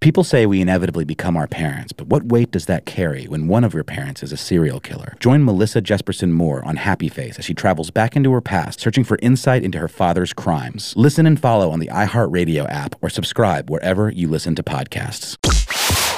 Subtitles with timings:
[0.00, 3.64] People say we inevitably become our parents, but what weight does that carry when one
[3.64, 5.14] of your parents is a serial killer?
[5.20, 9.04] Join Melissa Jesperson Moore on Happy Face as she travels back into her past, searching
[9.04, 10.94] for insight into her father's crimes.
[10.96, 15.36] Listen and follow on the iHeartRadio app or subscribe wherever you listen to podcasts.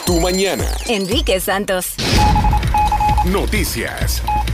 [0.06, 0.88] Tu mañana.
[0.88, 1.96] Enrique Santos.
[3.26, 4.51] Noticias.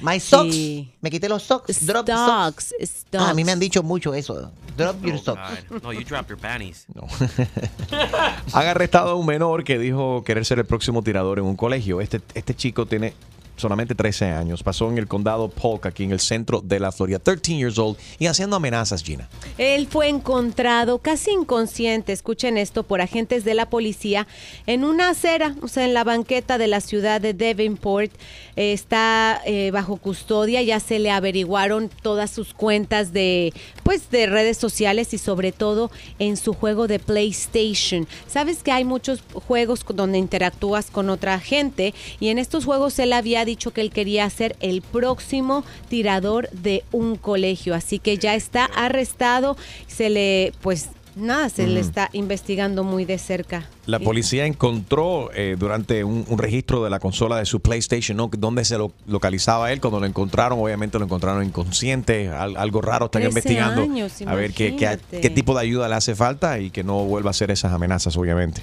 [0.00, 0.56] My stocks.
[1.00, 1.84] Me quité los stocks.
[1.84, 2.74] Drop stocks.
[2.80, 3.26] stocks.
[3.26, 4.52] Ah, a mí me han dicho mucho eso.
[4.76, 5.40] Drop your stocks.
[5.82, 6.86] No, you dropped your panties.
[6.94, 7.08] No.
[8.52, 12.00] Han arrestado a un menor que dijo querer ser el próximo tirador en un colegio.
[12.00, 13.14] Este, este chico tiene
[13.56, 14.62] solamente 13 años.
[14.62, 17.18] Pasó en el condado Polk, aquí en el centro de la Florida.
[17.18, 19.28] 13 years old y haciendo amenazas, Gina.
[19.58, 24.26] Él fue encontrado casi inconsciente, escuchen esto, por agentes de la policía
[24.66, 28.12] en una acera, o sea, en la banqueta de la ciudad de Devonport.
[28.56, 34.56] está eh, bajo custodia, ya se le averiguaron todas sus cuentas de, pues, de redes
[34.58, 38.06] sociales y sobre todo en su juego de PlayStation.
[38.26, 43.12] Sabes que hay muchos juegos donde interactúas con otra gente y en estos juegos él
[43.12, 48.34] había dicho que él quería ser el próximo tirador de un colegio, así que ya
[48.34, 49.56] está arrestado,
[49.86, 53.68] se le pues nada, se le está investigando muy de cerca.
[53.86, 58.30] La policía encontró eh, durante un, registro de la consola de su PlayStation ¿no?
[58.36, 59.80] donde se lo, localizaba él.
[59.80, 62.28] Cuando lo encontraron, obviamente lo encontraron inconsciente.
[62.28, 63.86] algo raro están investigando.
[64.26, 67.30] a ver qué, qué, qué tipo de ayuda le hace falta y que no vuelva
[67.30, 68.62] a hacer esas amenazas, obviamente.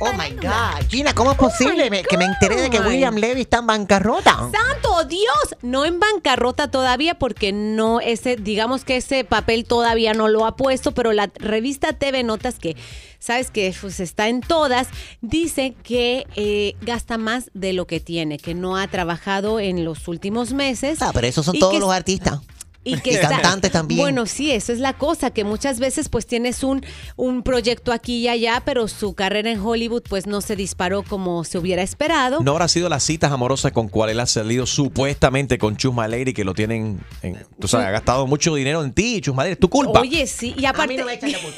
[0.00, 0.88] Oh my God.
[0.88, 4.50] Gina, ¿cómo es posible oh que me enteré de que William Levy está en bancarrota?
[4.50, 5.56] ¡Santo Dios!
[5.62, 10.56] No en bancarrota todavía porque no, ese, digamos que ese papel todavía no lo ha
[10.56, 12.76] puesto, pero la revista TV Notas que
[13.18, 14.88] sabes que pues, está en todas,
[15.20, 20.08] dice que eh, gasta más de lo que tiene, que no ha trabajado en los
[20.08, 20.98] últimos meses.
[21.00, 22.40] Ah, pero esos son todos los artistas.
[22.86, 24.00] Y que cantante también.
[24.00, 26.84] Bueno, sí, eso es la cosa, que muchas veces pues tienes un,
[27.16, 31.42] un proyecto aquí y allá, pero su carrera en Hollywood pues no se disparó como
[31.42, 32.40] se hubiera esperado.
[32.42, 36.32] ¿No habrá sido las citas amorosas con cuál él ha salido supuestamente con Chusma Lady
[36.32, 39.58] que lo tienen, en, tú sabes, ha gastado mucho dinero en ti, Chusma Lady, es
[39.58, 40.00] tu culpa.
[40.00, 41.04] Oye, sí, y aparte...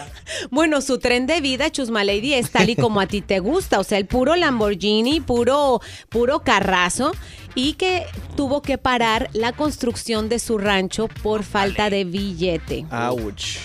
[0.51, 3.81] bueno, su tren de vida, Chusma Lady, es tal y como a ti te gusta,
[3.81, 7.13] o sea, el puro Lamborghini, puro, puro carrazo
[7.55, 12.87] y que tuvo que parar la construcción de su rancho por falta de billete.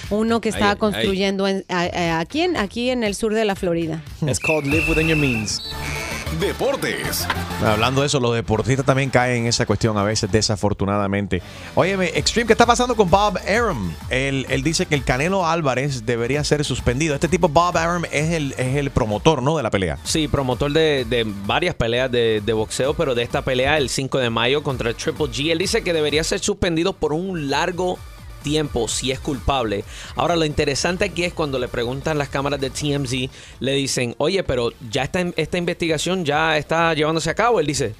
[0.09, 4.03] Uno que estaba construyendo en, aquí, en, aquí en el sur de la Florida.
[4.21, 5.61] It's called live within your means.
[6.39, 7.27] Deportes.
[7.66, 11.41] Hablando de eso, los deportistas también caen en esa cuestión a veces, desafortunadamente.
[11.75, 13.94] Óyeme, Extreme, ¿qué está pasando con Bob Arum?
[14.09, 17.16] Él, dice que el Canelo Álvarez debería ser suspendido.
[17.16, 19.57] Este tipo, Bob Arum, es el, es el promotor, ¿no?
[19.57, 19.97] De la pelea.
[20.03, 24.29] Sí, promotor de, varias peleas de, de, boxeo, pero de esta pelea, el 5 de
[24.29, 27.97] mayo contra el Triple G, él dice que debería ser suspendido por un largo
[28.43, 29.83] tiempo si es culpable.
[30.15, 34.43] Ahora, lo interesante aquí es cuando le preguntan las cámaras de TMZ, le dicen, oye,
[34.43, 37.59] pero ya está, esta investigación ya está llevándose a cabo.
[37.59, 37.95] Él dice,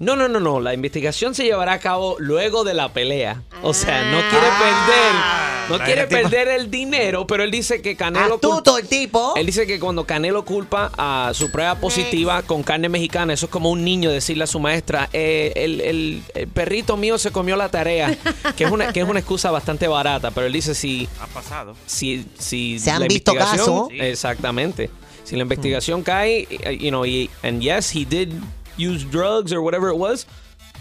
[0.00, 0.60] no, no, no, no.
[0.60, 3.42] La investigación se llevará a cabo luego de la pelea.
[3.62, 5.66] O sea, no quiere Ah.
[5.66, 9.34] perder, no quiere perder el dinero, pero él dice que Canelo Astuto el tipo.
[9.36, 13.50] Él dice que cuando Canelo culpa a su prueba positiva con carne mexicana, eso es
[13.52, 17.56] como un niño decirle a su maestra, eh, el, el- el perrito mío se comió
[17.56, 18.16] la tarea,
[18.56, 21.74] que es una que es una excusa bastante barata, pero él dice si Ha pasado.
[21.86, 24.00] si si Se han la visto investigación- casos.
[24.00, 24.90] exactamente.
[25.24, 28.30] Si la investigación cae, eh, you know, y and yes, he did
[28.78, 30.26] use drugs or whatever it was,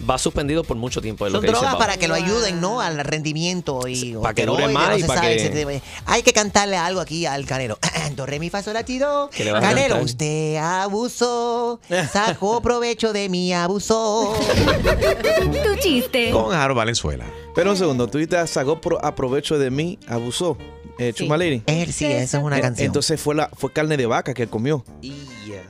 [0.07, 1.25] va suspendido por mucho tiempo.
[1.25, 2.81] de lo Son que drogas para que lo ayuden, ¿no?
[2.81, 6.77] Al rendimiento y para que dure más no y se para que- Hay que cantarle
[6.77, 7.79] algo aquí al Canelo.
[8.15, 9.29] Do, re, mi, fa, sol, la, ti, do.
[9.31, 10.03] ¿Qué le vas a Canelo, cantar?
[10.05, 11.79] usted abusó,
[12.13, 14.33] sacó provecho de mi abuso.
[15.63, 16.31] Tu chiste.
[16.31, 17.25] Con Harold Valenzuela.
[17.55, 20.57] Pero un segundo, tú dices, sacó pro- aprovecho de mí, abusó.
[20.99, 21.23] Eh, Sí.
[21.25, 21.61] Chuma Lady.
[21.67, 22.85] Él sí, esa es una Eh, canción.
[22.87, 24.83] Entonces fue la fue carne de vaca que él comió.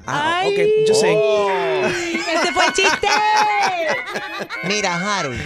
[0.05, 0.53] Ah, Ay.
[0.53, 1.11] ok, yo sé.
[1.11, 3.07] ¡Ese fue el chiste!
[4.67, 5.39] Mira, Harold.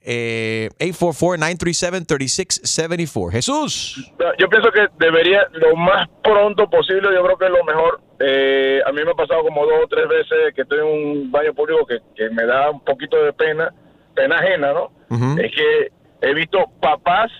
[0.00, 3.30] Eh, 844-937-3674.
[3.30, 4.12] Jesús.
[4.38, 8.00] Yo pienso que debería, lo más pronto posible, yo creo que es lo mejor.
[8.20, 11.30] Eh, a mí me ha pasado como dos o tres veces que estoy en un
[11.30, 13.72] baño público que, que me da un poquito de pena,
[14.14, 14.92] pena ajena, ¿no?
[15.38, 15.90] Es que
[16.20, 17.30] he visto papás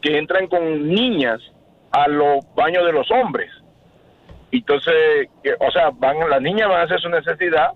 [0.00, 1.40] que entran con niñas
[1.90, 3.50] a los baños de los hombres.
[4.50, 5.28] Entonces,
[5.60, 7.72] o sea, van las niñas van a hacer su necesidad,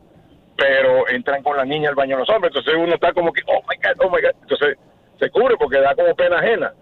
[0.56, 2.52] pero entran con la niña al baño los hombres.
[2.54, 4.34] Entonces uno está como que, oh my God, oh my God.
[4.42, 4.78] Entonces
[5.18, 6.72] se cubre porque da como pena ajena.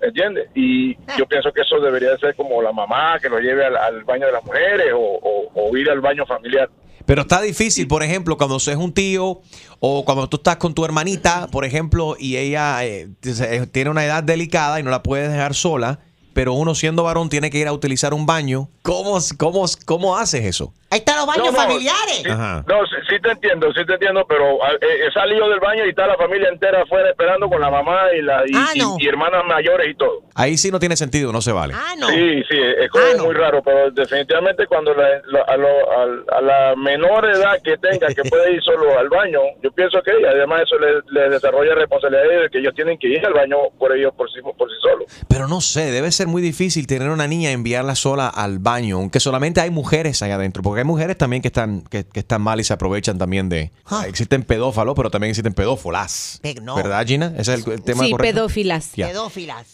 [0.00, 0.48] ¿Entiendes?
[0.54, 4.26] Y yo pienso que eso debería ser como la mamá que lo lleve al, baño
[4.26, 6.68] de las mujeres o ir al baño familiar.
[7.06, 9.40] Pero está difícil, por ejemplo, cuando es un tío
[9.80, 14.04] o cuando tú estás con tu hermanita, por ejemplo, y ella eh, eh, tiene una
[14.04, 16.00] edad delicada y no la puedes dejar sola,
[16.34, 18.68] pero uno siendo varón tiene que ir a utilizar un baño.
[18.82, 20.72] ¿Cómo, cómo, cómo haces eso?
[20.92, 22.20] Ahí están los baños No, no, familiares.
[22.22, 22.64] sí, Ajá.
[22.68, 25.86] no, sí, sí te entiendo, sí te entiendo, pero ah, eh, he salido del baño
[25.86, 28.78] y está la familia entera afuera esperando con la mamá y, la, y, Ah, y-
[28.78, 28.96] no.
[28.98, 30.20] y hermanas mayores y todo.
[30.34, 31.72] Ahí sí no tiene sentido, no se vale.
[31.74, 32.08] Ah, no.
[32.10, 33.24] Sí, sí, es Ah, no.
[33.24, 38.08] muy raro, pero definitivamente cuando la- la- a, lo- a la menor edad que tenga,
[38.08, 42.42] que puede ir solo al baño, yo pienso que además eso le, le desarrolla responsabilidad
[42.42, 45.06] de que ellos tienen que ir al baño por ellos por sí, por sí solos.
[45.26, 48.96] Pero no sé, debe ser muy difícil tener una niña y enviarla sola al baño,
[48.96, 52.42] aunque solamente hay mujeres allá adentro, porque hay mujeres también que están que, que están
[52.42, 53.70] mal y se aprovechan también de...
[53.86, 54.04] Ah.
[54.06, 56.38] Existen pedófalos, pero también existen pedófolas.
[56.42, 56.74] Pe- no.
[56.76, 57.32] ¿Verdad, Gina?
[57.38, 58.34] Ese es el, el tema Sí, correcto.
[58.34, 58.92] pedófilas.
[58.96, 59.08] Ya.
[59.08, 59.66] Pedófilas.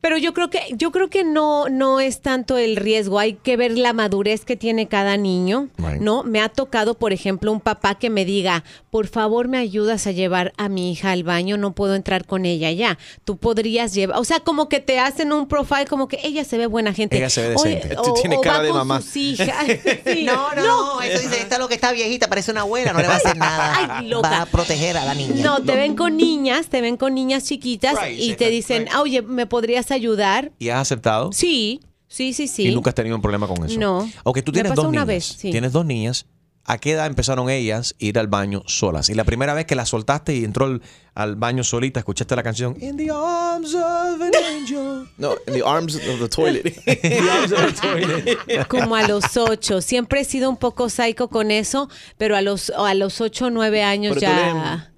[0.00, 3.56] Pero yo creo que yo creo que no no es tanto el riesgo, hay que
[3.56, 6.00] ver la madurez que tiene cada niño, Right.
[6.00, 6.22] ¿no?
[6.22, 10.12] Me ha tocado, por ejemplo, un papá que me diga, "Por favor, me ayudas a
[10.12, 14.18] llevar a mi hija al baño, no puedo entrar con ella ya." Tú podrías llevar,
[14.18, 17.16] o sea, como que te hacen un profile como que ella se ve buena gente.
[17.16, 17.96] Ella se ve decente.
[17.98, 19.00] o- Tiene o cara va de con mamá.
[19.02, 19.48] sus hijas.
[20.06, 20.22] Sí.
[20.24, 23.00] No, no, no, Eso dice, esta es lo que está viejita, parece una abuela, no
[23.00, 23.98] le va a hacer nada.
[23.98, 24.30] Ay, loca.
[24.30, 25.44] Va a proteger a la niña.
[25.44, 28.92] No, te ven con niñas, te ven con niñas chiquitas Right, y te dicen, right.
[28.94, 31.32] "Ah, "Oye, ¿me podrías ayudar?" ¿Y has aceptado?
[31.32, 32.68] Sí, sí, sí, sí.
[32.68, 33.78] Y nunca has tenido un problema con eso.
[33.78, 34.08] No.
[34.24, 35.06] Ok, tú Me tienes pasó dos una niñas.
[35.06, 35.50] vez, sí.
[35.50, 36.26] Tienes dos niñas.
[36.70, 39.08] ¿A qué edad empezaron ellas a ir al baño solas?
[39.08, 40.82] Y la primera vez que las soltaste y entró al,
[41.14, 45.08] al baño solita, escuchaste la canción In the arms of an angel.
[45.16, 46.66] No, in the arms of the toilet.
[46.86, 48.66] in the arms of the toilet.
[48.68, 49.80] Como a los ocho.
[49.80, 51.88] Siempre he sido un poco psycho con eso,
[52.18, 54.92] pero a los, a los ocho o nueve años Pero tú ya,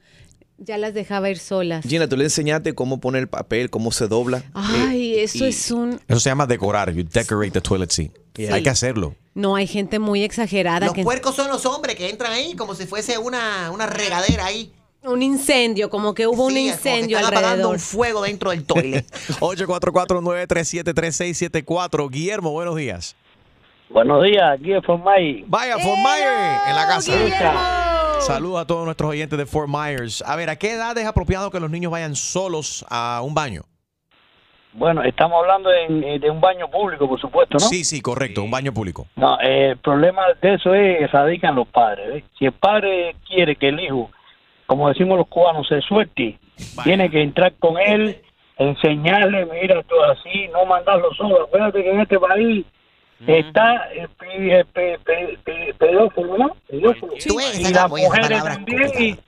[0.62, 1.84] ya las dejaba ir solas.
[1.84, 4.42] Gina, tú le enseñaste cómo poner el papel, cómo se dobla.
[4.54, 6.00] Ay, Eh, eso y- es un...
[6.06, 6.92] Eso se llama decorar.
[6.92, 8.10] You decorate the toilet seat.
[8.52, 9.14] Hay que hacerlo.
[9.34, 10.86] No, hay gente muy exagerada.
[10.86, 14.46] Los que- puercos son los hombres que entran ahí como si fuese una, una regadera
[14.46, 14.72] ahí.
[15.02, 17.74] Un incendio, como que hubo un Sí, incendio están apagando alrededor.
[17.76, 19.06] un fuego dentro del toilet.
[19.40, 22.10] 844-937-3674.
[22.10, 23.16] Guillermo, buenos días.
[23.88, 25.42] Buenos días, aquí es Formay.
[25.48, 27.12] Vaya, Myers en la casa.
[27.16, 27.89] Guillermo!
[28.20, 30.22] Saludos a todos nuestros oyentes de Fort Myers.
[30.26, 33.62] A ver, ¿a qué edad es apropiado que los niños vayan solos a un baño?
[34.72, 37.60] Bueno, estamos hablando en- eh, de un baño público, por supuesto, ¿no?
[37.60, 39.06] Sí, sí, correcto, un baño público.
[39.16, 42.22] No, eh, el problema de eso es radican los padres.
[42.38, 44.10] Si el padre quiere que el hijo,
[44.66, 46.38] como decimos los cubanos, se suelte,
[46.84, 48.22] tiene que entrar con él,
[48.58, 51.44] enseñarle, mira, tú así, no mandarlo solo.
[51.44, 52.64] Acuérdate que en este país
[53.26, 56.56] está el pe- el pe- pe- pe- pedófilo, ¿no?
[56.68, 57.12] Pedófilo.
[57.58, 59.18] Y las mujeres también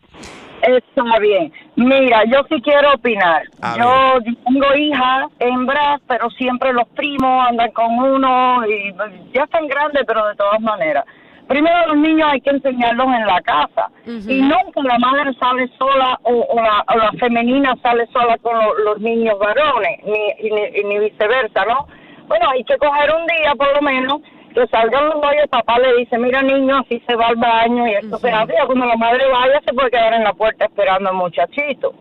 [0.60, 1.50] Está bien.
[1.76, 3.44] Mira, yo sí quiero opinar.
[3.62, 8.94] A yo tengo hijas hembras, pero siempre los primos andan con uno y
[9.32, 11.06] ya están grandes, pero de todas maneras.
[11.48, 16.18] Primero los niños hay que enseñarlos en la casa y nunca la madre sale sola
[16.22, 20.50] o, o la, o la femenina sale sola con lo- los niños varones, ni, y
[20.50, 21.86] ni, y ni viceversa, ¿no?
[22.26, 24.20] Bueno, hay que coger un día por lo menos
[24.54, 27.36] que salgan los dos y el papá le dice, mira niño, así se va al
[27.36, 28.52] baño y esto se hace.
[28.52, 31.94] Y Cuando la madre vaya se puede quedar en la puerta esperando al muchachito.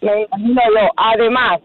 [0.00, 0.88] Me imagino yo.
[0.96, 1.60] Además,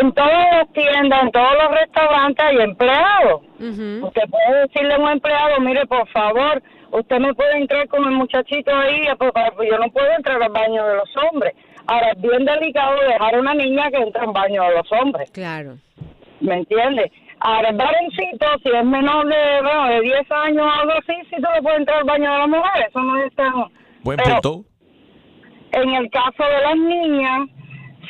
[0.00, 3.42] en todas las tiendas, en todos los restaurantes hay empleados.
[3.58, 8.10] Usted puede decirle a un empleado, mire, por favor, usted me puede entrar con el
[8.12, 11.54] muchachito ahí, porque yo no puedo entrar al baño de los hombres.
[11.86, 15.30] Ahora, es bien delicado dejar a una niña que entra al baño de los hombres.
[15.32, 15.76] Claro.
[16.40, 17.10] ¿Me entiende?
[17.40, 21.36] Ahora, el varoncito, si es menor de, bueno, de 10 años o algo así, sí
[21.36, 22.86] se le puede entrar al baño de la mujer.
[22.88, 23.52] Eso no es tan...
[24.02, 24.64] Buen Pero- punto.
[25.72, 27.48] en el caso de las niñas,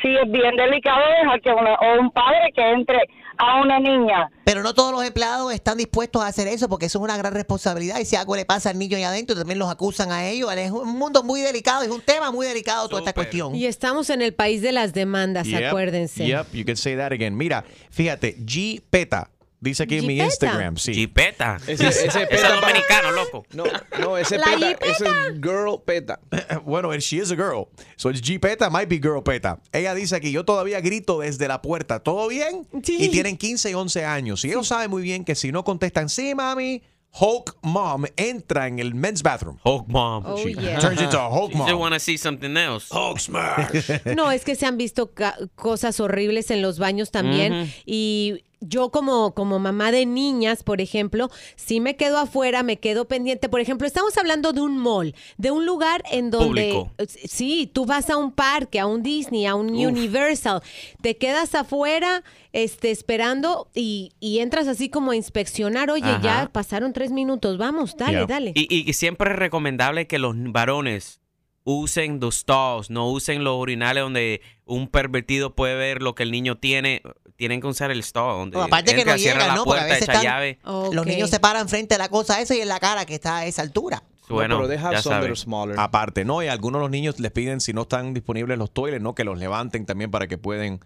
[0.01, 2.99] sí es bien delicado dejar que una, o un padre que entre
[3.37, 4.29] a una niña.
[4.45, 7.33] Pero no todos los empleados están dispuestos a hacer eso porque eso es una gran
[7.33, 10.51] responsabilidad y si algo le pasa al niño ahí adentro también los acusan a ellos.
[10.53, 13.55] Es un mundo muy delicado, es un tema muy delicado toda esta cuestión.
[13.55, 16.25] Y estamos en el país de las demandas, Yep, acuérdense.
[16.25, 17.35] Yep, you can say that again.
[17.35, 19.29] Mira, fíjate, G Peta.
[19.65, 20.19] Dice aquí en mi.
[20.19, 20.93] Instagram, sí.
[20.93, 21.57] Jipeta.
[21.67, 23.45] Ese- peta es dominicano, loco.
[23.53, 23.63] No,
[23.99, 24.85] no, ese La peta, jipeta.
[24.91, 26.19] ese es girl peta.
[26.65, 27.67] bueno, and she is a girl.
[27.97, 29.59] So it's G Peta, might be girl Peta.
[29.73, 32.67] Ella dice aquí, yo todavía grito desde la puerta, ¿todo bien?
[32.83, 32.97] Sí.
[32.99, 34.45] Y tienen 15 y 11 años.
[34.45, 36.83] Y ellos saben muy bien que si no contestan, sí, mami,
[37.17, 39.57] Hulk Mom entra en el men's bathroom.
[39.63, 40.23] Hulk mom.
[40.25, 40.79] Oh, She yeah.
[40.79, 41.79] turns into a Hulk Mom.
[41.79, 42.87] want to see something else.
[42.91, 43.89] Hulk smash.
[44.15, 45.11] No, es que se han visto
[45.55, 47.71] cosas horribles en los baños también.
[47.85, 53.05] Y yo como, como mamá de niñas, por ejemplo, si me quedo afuera, me quedo
[53.05, 53.49] pendiente.
[53.49, 56.71] Por ejemplo, estamos hablando de un mall, de un lugar en donde...
[56.73, 56.91] Público.
[57.07, 59.85] Sí, tú vas a un parque, a un Disney, a un Uf.
[59.87, 60.61] Universal,
[61.01, 65.89] te quedas afuera este, esperando y, y entras así como a inspeccionar.
[65.91, 66.21] Oye, Ajá.
[66.21, 68.25] ya pasaron tres minutos, vamos, dale, Yeah.
[68.27, 68.51] dale.
[68.55, 71.19] Y, y- y siempre es recomendable que los varones
[71.67, 76.31] usen los stalls, no usen los urinales donde un pervertido puede ver lo que el
[76.31, 77.01] niño tiene.
[77.37, 79.65] Tienen que usar el stall donde No, aparte que no cierra llegan, la ¿no?
[79.65, 80.59] Porque a veces están- llave.
[80.91, 83.37] Los niños se paran frente a la cosa esa y en la cara que está
[83.37, 84.03] a esa altura.
[84.29, 85.79] Bueno, pero some smaller.
[85.79, 86.41] Aparte, ¿no?
[86.41, 89.13] Y algunos de los niños les piden, si no están disponibles los toiles, ¿no?
[89.13, 90.79] Que los levanten también para que pueden,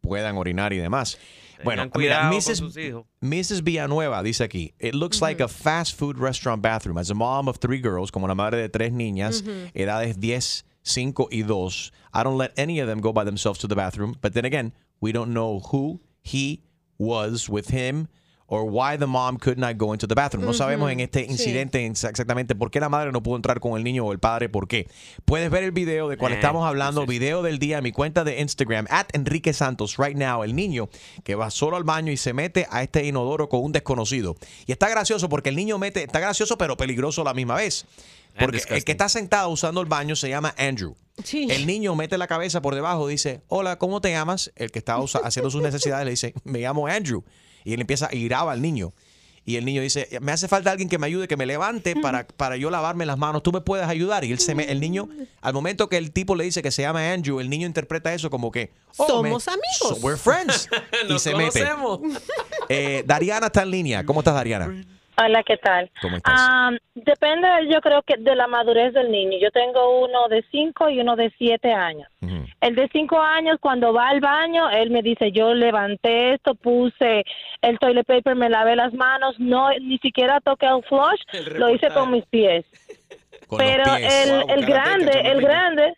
[0.00, 1.18] puedan orinar y demás.
[1.64, 2.58] Bueno, Tengan mira, cuidado con Mrs.
[2.58, 3.04] sus hijos.
[3.20, 3.62] Mrs.
[3.64, 6.98] Villanueva dice aquí, it looks like a fast food restaurant bathroom.
[6.98, 9.42] As a mom of three girls, como la madre de tres niñas,
[9.72, 13.68] edades 10, 5 y 2, I don't let any of them go by themselves to
[13.68, 14.14] the bathroom.
[14.20, 16.62] But then again, we don't know who he
[16.98, 18.08] was with him
[18.46, 20.44] or why the mom could not go into the bathroom.
[20.44, 23.76] No sabemos en este incidente ex- exactamente por qué la madre no pudo entrar con
[23.78, 24.86] el niño o el padre, por qué.
[25.24, 27.10] Puedes ver el video de cual Eh, estamos hablando, sí, sí.
[27.18, 30.90] video del día en mi cuenta de Instagram, at Enrique Santos, right now, el niño
[31.24, 34.36] que va solo al baño y se mete a este inodoro con un desconocido.
[34.66, 37.86] Y está gracioso porque el niño mete, está gracioso pero peligroso a la misma vez.
[38.38, 40.94] Porque el que está sentado usando el baño se llama Andrew.
[41.24, 41.48] Sí.
[41.50, 44.52] El niño mete la cabeza por debajo, dice, hola, ¿cómo te llamas?
[44.54, 47.24] El que está haciendo sus necesidades le dice, me llamo Andrew.
[47.64, 48.92] Y él empieza a iraba al niño.
[49.46, 52.26] Y el niño dice, me hace falta alguien que me ayude, que me levante para,
[52.26, 53.42] para yo lavarme las manos.
[53.42, 54.24] ¿Tú me puedes ayudar?
[54.24, 55.06] Y él se me- el niño,
[55.42, 58.30] al momento que el tipo le dice que se llama Andrew, el niño interpreta eso
[58.30, 59.66] como que, oh, Somos amigos.
[59.80, 60.66] so we're friends.
[61.04, 61.60] y Nos se mete.
[61.62, 62.00] conocemos.
[62.70, 64.04] Eh, Dariana está en línea.
[64.06, 64.82] ¿Cómo estás, Dariana?
[65.16, 65.90] Hola, ¿qué tal?
[66.02, 66.34] ¿Cómo estás?
[66.36, 69.38] Ah, depende, yo creo que de la madurez del niño.
[69.40, 72.08] Yo tengo uno de 5 y uno de 7 años.
[72.60, 77.24] El de 5 años, cuando va al baño, él me dice, yo levanté esto, puse
[77.62, 81.68] el toilet paper, me lavé las manos, no, ni siquiera toqué el flush, El lo
[81.68, 82.64] hice con mis pies.
[83.46, 84.26] Con los Pero pies.
[84.26, 85.94] el, Wow, el grande, el grande,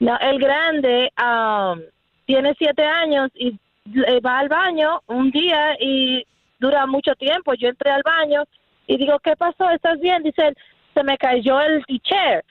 [0.00, 1.82] no, el grande um,
[2.24, 3.58] tiene siete años y
[4.06, 6.24] eh, va al baño un día y
[6.58, 7.54] dura mucho tiempo.
[7.54, 8.44] Yo entré al baño
[8.86, 9.70] y digo, ¿qué pasó?
[9.70, 10.22] ¿Estás bien?
[10.22, 10.56] Dice él,
[10.94, 12.44] se me cayó el t-shirt.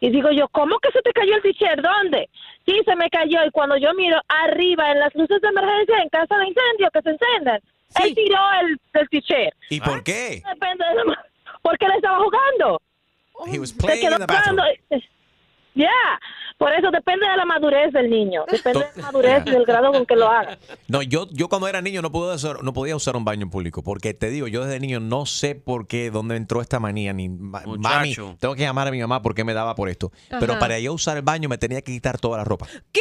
[0.00, 1.80] Y digo yo, ¿cómo que se te cayó el t-shirt?
[1.80, 2.28] ¿Dónde?
[2.66, 6.08] Sí, se me cayó y cuando yo miro arriba en las luces de emergencia en
[6.10, 7.60] casa de incendio que se encienden,
[8.02, 9.54] él tiró el, el t-shirt.
[9.70, 10.42] ¿Y por qué?
[10.52, 11.24] Depende de la-
[11.62, 12.82] porque él estaba jugando.
[13.46, 14.56] He was Se playing quedó in the bathroom.
[14.58, 15.04] jugando.
[15.76, 15.90] Ya,
[16.56, 19.92] por eso depende de la madurez del niño, depende de la madurez y del grado
[19.92, 20.58] con que lo haga.
[20.88, 23.50] No, yo, yo cuando era niño no, pude usar- no podía usar un baño en
[23.50, 27.12] público, porque te digo, yo desde niño no sé por qué, dónde entró esta manía,
[27.12, 28.36] ni ma- mami, Muchacho.
[28.40, 30.12] tengo que llamar a mi mamá porque me daba por esto.
[30.40, 32.66] Pero para yo usar el baño me tenía que quitar toda la ropa.
[32.92, 33.00] ¿Qué?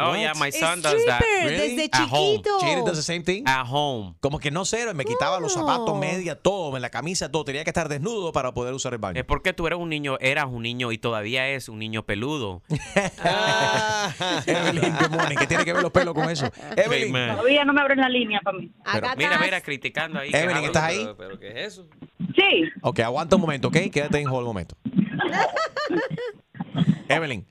[0.00, 1.20] Oh, yeah, my son does that.
[1.20, 2.36] Stripper, desde At home.
[2.36, 2.58] chiquito.
[2.60, 3.42] Jaden does the same thing.
[3.46, 4.14] At home.
[4.20, 7.44] Como que no sé, me quitaba los zapatos, media, todo, en la camisa, todo.
[7.44, 9.18] Tenía que estar desnudo para poder usar el baño.
[9.20, 12.62] Es porque tú eres un niño, eras un niño y todavía es un niño peludo.
[14.46, 15.36] Evelyn, good morning.
[15.36, 16.50] ¿Qué tiene que ver los pelos con eso?
[16.76, 17.12] Evelyn.
[17.12, 18.70] Todavía no me abren la línea para mí.
[18.92, 20.30] Pero- Mira, mira, criticando ahí.
[20.32, 20.98] Evelyn, ¿estás ahí?
[20.98, 21.88] Pero, pero ¿qué es eso?
[22.36, 22.64] Sí.
[22.82, 23.76] Ok, aguanta un momento, ¿ok?
[23.92, 24.76] Quédate en hold un momento.
[27.08, 27.46] Evelyn,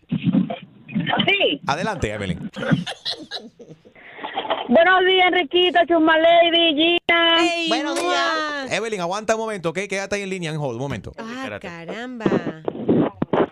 [1.25, 1.61] Sí.
[1.67, 2.49] adelante, Evelyn.
[4.69, 7.37] Buenos días, Enriquito, Chusma Lady, Gina.
[7.39, 8.71] Ey, Buenos días.
[8.71, 9.79] Evelyn, aguanta un momento, ¿ok?
[9.89, 11.13] Quédate ahí en línea en hold un momento.
[11.17, 11.67] Ah, Espérate.
[11.67, 12.25] caramba.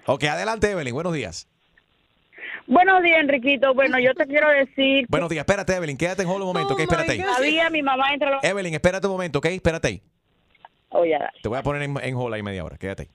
[0.08, 0.94] Ok, adelante, Evelyn.
[0.94, 1.48] Buenos días.
[2.68, 3.74] Buenos días, Enriquito.
[3.74, 5.44] Bueno, yo te quiero decir, Buenos días.
[5.44, 5.98] Espérate, Evelyn.
[5.98, 6.80] Quédate en hold un momento, Oh ¿ok?
[6.82, 7.22] Espérate ahí.
[7.22, 8.40] todavía mi mamá entra.
[8.44, 9.46] Evelyn, espérate un momento, ¿ok?
[9.46, 10.02] Espérate ahí.
[10.90, 11.32] Oh, ya.
[11.42, 12.78] Te voy a poner en, en hold ahí media hora.
[12.78, 13.10] Quédate ahí.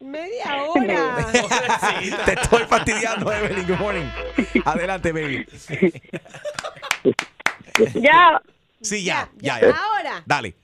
[0.00, 1.26] Media hora.
[2.24, 3.66] Te estoy fastidiando, Evelyn.
[3.66, 4.06] Good morning.
[4.64, 5.46] Adelante, baby.
[7.94, 8.40] Ya,
[8.82, 9.68] Sí, ya, ya, ya.
[9.68, 10.22] Ahora.
[10.26, 10.54] Dale.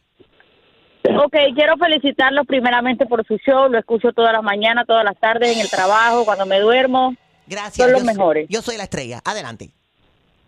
[1.05, 3.69] ok, quiero felicitarlos primeramente por su show.
[3.71, 7.15] Lo escucho todas las mañanas, todas las tardes, en el trabajo, cuando me duermo.
[7.47, 7.77] Gracias.
[7.77, 8.47] Son los yo soy- mejores.
[8.51, 9.21] Yo soy la estrella.
[9.25, 9.71] Adelante.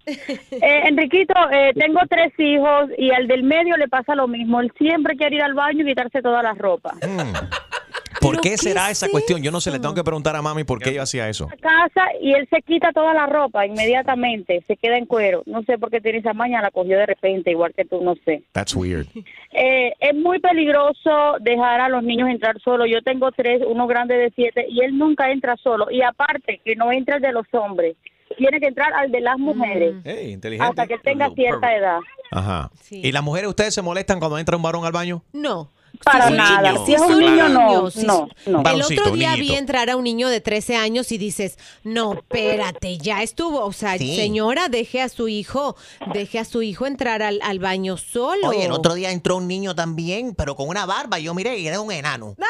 [0.08, 4.60] Eh, Enriquito, eh, tengo tres hijos y al del medio le pasa lo mismo.
[4.60, 6.94] Él siempre quiere ir al baño y quitarse toda la ropa.
[7.06, 7.34] Mm.
[8.20, 9.42] ¿Por ¿Pero qué qué será es esa cuestión?
[9.42, 11.46] Yo no sé, le tengo que preguntar a mami por qué ella hacía eso.
[11.52, 15.42] a casa y él se quita toda la ropa inmediatamente, se queda en cuero.
[15.46, 18.14] No sé por qué tiene esa maña, la cogió de repente, igual que tú, no
[18.24, 18.42] sé.
[18.52, 19.06] That's weird.
[19.52, 22.86] Eh, es muy peligroso dejar a los niños entrar solos.
[22.90, 25.86] Yo tengo tres, uno grande de siete, y él nunca entra solo.
[25.90, 27.96] Y aparte, que no entra el de los hombres,
[28.36, 30.68] tiene que entrar al de las mujeres, Hey, inteligente.
[30.70, 31.98] hasta que él tenga cierta edad.
[32.30, 32.70] Ajá.
[32.82, 33.00] Sí.
[33.02, 35.22] ¿Y las mujeres, ustedes se molestan cuando entra un varón al baño?
[35.32, 35.70] No.
[36.04, 36.72] Para Sí, nada.
[36.72, 36.86] niño.
[36.86, 38.62] Si es un niño, no, sí, no, no.
[38.70, 39.52] El otro día niñito.
[39.52, 43.64] vi entrar a un niño de 13 años y dices, no, espérate, ya estuvo.
[43.64, 44.16] O sea, Sí.
[44.16, 45.76] señora, deje a su hijo,
[46.14, 48.48] deje a su hijo entrar al, al baño solo.
[48.48, 51.18] Oye, el otro día entró un niño también, pero con una barba.
[51.18, 52.34] Yo miré y era un enano.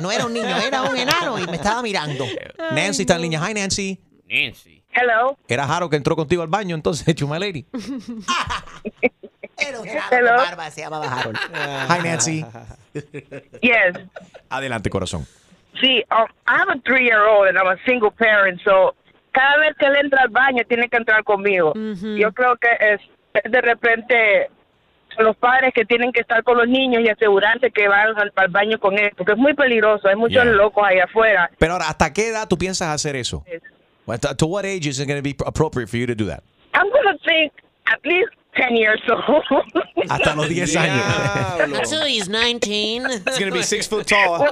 [0.00, 2.24] No era un niño, era un enano y me estaba mirando.
[2.72, 3.42] Nancy está en línea.
[3.46, 4.00] Hi, Nancy.
[4.26, 4.81] Nancy.
[4.94, 5.36] Hello.
[5.48, 7.66] Era Jaro que entró contigo al baño, entonces, Chuma Lady.
[9.58, 10.36] Era un Hello.
[10.36, 11.38] barba, se llamaba Harold.
[11.88, 12.44] Hi, Nancy.
[13.60, 13.94] Yes.
[14.50, 15.26] Adelante, corazón.
[15.80, 18.94] Sí, um, I have a three-year-old and I'm a single parent, so
[19.32, 21.72] cada vez que él entra al baño tiene que entrar conmigo.
[21.74, 23.00] Yo creo que es,
[23.42, 24.50] es de repente
[25.18, 28.48] los padres que tienen que estar con los niños y asegurarse que van al, al
[28.48, 30.52] baño con él, porque es muy peligroso, hay muchos Yeah.
[30.52, 31.50] locos ahí afuera.
[31.58, 33.42] Pero ahora, ¿hasta qué edad tú piensas hacer eso?
[33.46, 33.60] Well,
[34.06, 36.42] to, to what age is it going to be appropriate for you to do that?
[36.74, 37.52] I'm gonna think
[37.86, 39.44] at least 10 years old.
[40.08, 41.78] Hasta los 10 años.
[41.78, 43.08] Until he's 19.
[43.08, 44.46] He's going to be six foot tall.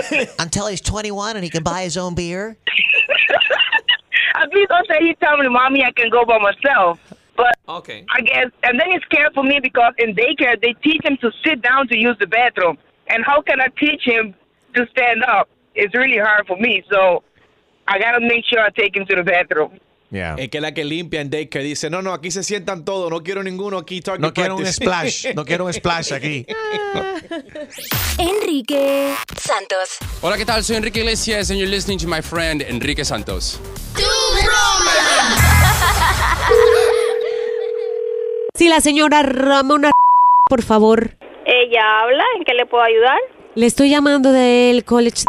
[0.38, 2.56] Until he's 21 and he can buy his own beer.
[4.34, 6.98] at least I'll say he tell me, mommy, I can go by myself.
[7.36, 8.04] But Okay.
[8.10, 11.30] I guess, and then it's scared for me because in daycare they teach him to
[11.44, 14.34] sit down to use the bathroom, and how can I teach him
[14.74, 15.48] to stand up?
[15.74, 17.22] It's really hard for me, so
[17.88, 19.78] I gotta make sure I take him to the bathroom.
[20.10, 20.36] Yeah.
[20.38, 23.22] Es que la que limpia en Daycare dice, no, no, aquí se sientan todos, no
[23.24, 24.00] quiero ninguno aquí.
[24.00, 24.84] target No quiero un practice".
[24.84, 25.26] splash.
[25.34, 26.46] No quiero un splash aquí.
[28.18, 29.98] Enrique Santos.
[30.22, 30.62] Hola, ¿qué tal?
[30.62, 33.60] Soy Enrique Iglesias and you're listening to my friend Enrique Santos.
[38.54, 39.90] Si la señora Ramona,
[40.48, 43.18] por favor, Ella habla, ¿en qué le puedo ayudar?
[43.54, 45.24] le estoy llamando del college.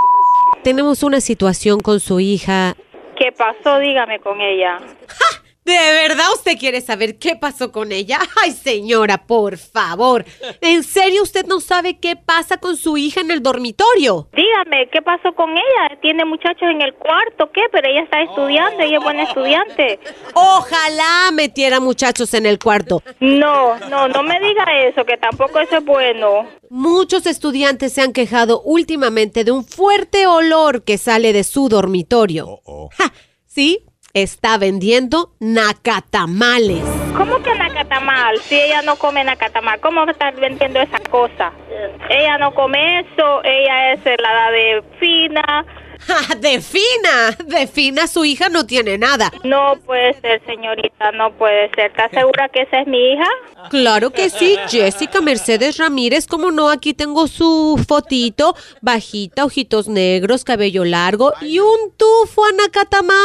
[0.67, 2.75] Tenemos una situación con su hija.
[3.15, 3.79] ¿Qué pasó?
[3.79, 4.79] Dígame con ella.
[5.67, 8.19] ¿De verdad usted quiere saber qué pasó con ella?
[8.41, 10.23] Ay, señora, por favor.
[10.61, 14.29] ¿En serio usted no sabe qué pasa con su hija en el dormitorio?
[14.31, 15.99] Dígame, ¿qué pasó con ella?
[16.01, 17.51] ¿Tiene muchachos en el cuarto?
[17.51, 17.63] ¿Qué?
[17.69, 19.99] Pero ella está estudiando, ella es buena estudiante.
[20.35, 23.03] Ojalá metiera muchachos en el cuarto.
[23.19, 26.47] No, no, no me diga eso, que tampoco eso es bueno.
[26.69, 32.61] Muchos estudiantes se han quejado últimamente de un fuerte olor que sale de su dormitorio.
[32.97, 33.11] Ja,
[33.45, 33.83] sí,
[34.21, 36.83] está vendiendo nacatamales.
[37.15, 38.37] ¿Cómo que nacatamal?
[38.39, 41.51] Si ella no come nacatamal, ¿cómo va vendiendo esa cosa?
[42.09, 45.65] Ella no come eso, ella es la de fina,
[46.39, 49.31] de fina, de fina su hija no tiene nada.
[49.43, 51.87] No puede ser, señorita, no puede ser.
[51.87, 53.27] ¿Estás segura que esa es mi hija?
[53.69, 60.43] Claro que sí, Jessica Mercedes Ramírez, como no, aquí tengo su fotito, bajita, ojitos negros,
[60.43, 63.17] cabello largo y un tufo anacatamal.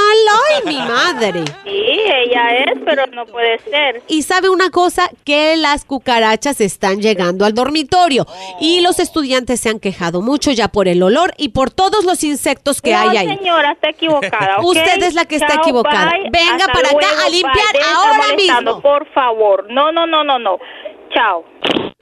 [0.50, 1.44] ¡Ay, mi madre!
[1.64, 4.02] Sí, ella es, pero no puede ser.
[4.08, 8.26] Y sabe una cosa, que las cucarachas están llegando al dormitorio
[8.60, 12.24] y los estudiantes se han quejado mucho ya por el olor y por todos los
[12.24, 13.36] insectos que no, hay ahí.
[13.36, 14.56] señora, está equivocada.
[14.58, 14.64] ¿ok?
[14.64, 16.10] Usted es la que está Chao, equivocada.
[16.10, 16.30] bye.
[16.30, 17.82] Venga Hasta para acá luego, a limpiar bye.
[17.94, 18.80] Ahora mismo.
[18.80, 19.66] Por favor.
[19.70, 20.58] No, no, no, no, no.
[21.14, 21.44] Chao.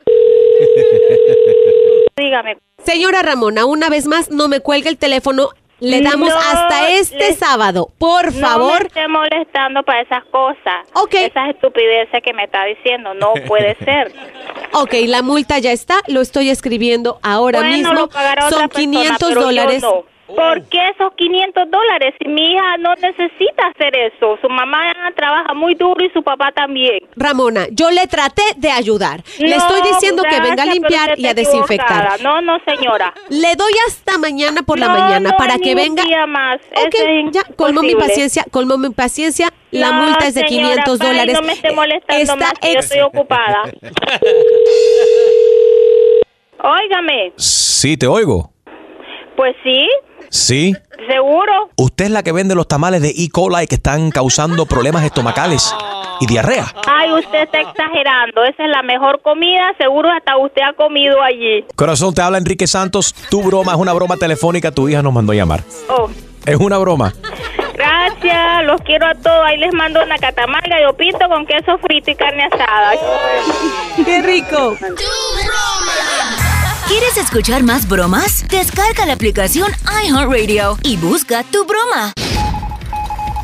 [2.16, 2.58] Dígame.
[2.84, 5.50] Señora Ramona, una vez más, no me cuelgue el teléfono.
[5.82, 7.88] Le damos No hasta este sábado.
[7.98, 8.82] Por No me favor.
[8.86, 10.86] esté molestando para esas cosas.
[10.92, 11.14] Ok.
[11.14, 13.14] Esas estupideces que me está diciendo.
[13.14, 14.12] No puede ser.
[14.74, 16.00] Ok, la multa ya está.
[16.06, 17.92] Lo estoy escribiendo ahora bueno, mismo.
[17.94, 19.82] lo Son persona, 500 pero yo dólares.
[19.82, 20.04] no.
[20.36, 22.14] ¿Por qué esos 500 dólares?
[22.22, 24.38] Si mi hija no necesita hacer eso.
[24.40, 27.00] Su mamá trabaja muy duro y su papá también.
[27.16, 29.22] Ramona, yo le traté de ayudar.
[29.38, 32.06] le No, estoy diciendo que venga a limpiar y a desinfectar.
[32.06, 32.16] equivocada.
[32.22, 33.12] No, no, señora.
[33.28, 36.02] Le doy hasta mañana por la mañana no para que venga.
[36.04, 36.58] día más.
[36.76, 39.48] Ok, Eso es ya, colmó mi paciencia, colmó mi paciencia.
[39.70, 41.34] La No, multa es de señora, 500 bye, dólares.
[41.34, 43.62] No me esté molestando Está más, que yo estoy ocupada.
[46.62, 48.50] Óigame, Sí, te oigo.
[49.36, 49.88] pues sí,
[50.30, 50.74] Sí.
[51.08, 51.70] seguro.
[51.76, 53.28] Usted es la que vende los tamales de E.
[53.30, 55.74] coli que están causando problemas estomacales
[56.20, 56.66] y diarrea.
[56.86, 58.44] Ay, usted está exagerando.
[58.44, 59.72] Esa es la mejor comida.
[59.78, 61.64] Seguro hasta usted ha comido allí.
[61.74, 63.12] Corazón, te habla Enrique Santos.
[63.30, 64.70] Tu broma es una broma telefónica.
[64.70, 65.62] Tu hija nos mandó a llamar.
[65.88, 66.08] Oh,
[66.46, 67.12] Es una broma.
[67.74, 68.64] gracias.
[68.66, 69.42] Los quiero a todos.
[69.46, 72.92] Ahí les mando una catamarga de pinto con queso frito y carne asada.
[74.04, 74.76] ¡Qué rico!
[76.90, 78.44] ¿Quieres escuchar más bromas?
[78.48, 79.70] Descarga la aplicación
[80.08, 82.12] iHeartRadio y busca tu broma.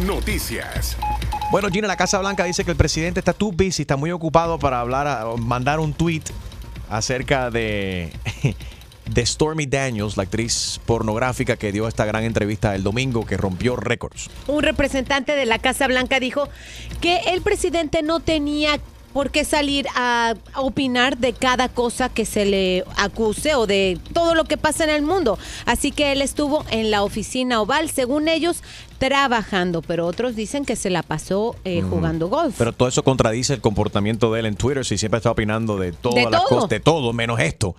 [0.00, 0.96] Noticias.
[1.52, 4.58] Bueno, Gina, la Casa Blanca dice que el presidente está too busy, está muy ocupado
[4.58, 6.22] para hablar, mandar un tweet
[6.90, 8.12] acerca de,
[9.08, 13.76] de Stormy Daniels, la actriz pornográfica que dio esta gran entrevista el domingo que rompió
[13.76, 14.28] récords.
[14.48, 16.48] Un representante de la Casa Blanca dijo
[17.00, 18.80] que el presidente no tenía
[19.16, 24.34] por qué salir a opinar de cada cosa que se le acuse o de todo
[24.34, 25.38] lo que pasa en el mundo.
[25.64, 28.62] Así que él estuvo en la oficina oval, según ellos,
[28.98, 32.54] trabajando, pero otros dicen que se la pasó eh, jugando golf.
[32.58, 35.92] Pero todo eso contradice el comportamiento de él en Twitter, si siempre está opinando de
[35.92, 36.48] todas De las todo.
[36.48, 37.74] cosas, de todo, menos esto.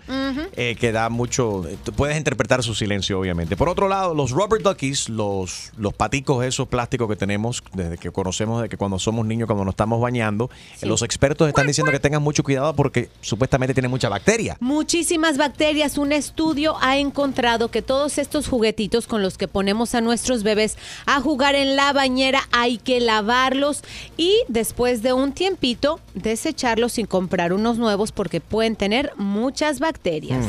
[0.55, 1.67] Eh, que da mucho.
[1.67, 3.55] eh, puedes interpretar su silencio, obviamente.
[3.57, 8.11] Por otro lado, los rubber duckies, los, los paticos esos plásticos que tenemos desde que
[8.11, 10.49] conocemos de que cuando somos niños, cuando nos estamos bañando,
[10.81, 14.57] eh, los expertos están diciendo que tengan mucho cuidado porque supuestamente tienen mucha bacteria.
[14.59, 15.97] Muchísimas bacterias.
[15.97, 20.77] Un estudio ha encontrado que todos estos juguetitos con los que ponemos a nuestros bebés
[21.07, 23.81] a jugar en la bañera hay que lavarlos
[24.17, 30.45] y después de un tiempito desecharlos y comprar unos nuevos porque pueden tener muchas bacterias.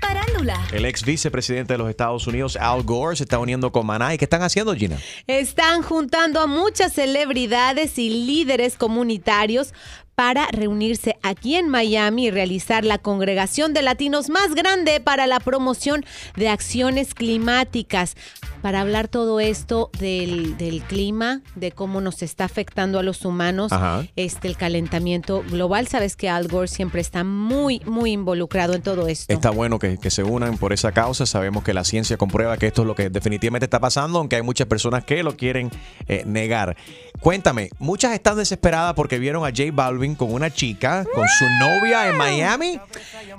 [0.00, 0.60] Parándula.
[0.72, 4.14] El ex vicepresidente de los Estados Unidos, Al Gore, se está uniendo con Maná.
[4.14, 4.98] ¿Y qué están haciendo, Gina?
[5.28, 9.72] Están juntando a muchas celebridades y líderes comunitarios
[10.14, 15.40] para reunirse aquí en Miami y realizar la congregación de latinos más grande para la
[15.40, 16.04] promoción
[16.36, 18.16] de acciones climáticas.
[18.60, 23.72] Para hablar todo esto del, del clima, de cómo nos está afectando a los humanos,
[23.72, 24.06] Ajá.
[24.14, 25.88] este, el calentamiento global.
[25.88, 29.32] Sabes que Al Gore siempre está muy, muy involucrado en todo esto.
[29.32, 31.26] Está bueno que, que se unan por esa causa.
[31.26, 34.42] Sabemos que la ciencia comprueba que esto es lo que definitivamente está pasando, aunque hay
[34.42, 35.70] muchas personas que lo quieren
[36.06, 36.76] eh, negar.
[37.20, 42.08] Cuéntame, muchas están desesperadas porque vieron a J Balvin con una chica, con su novia
[42.08, 42.80] en Miami.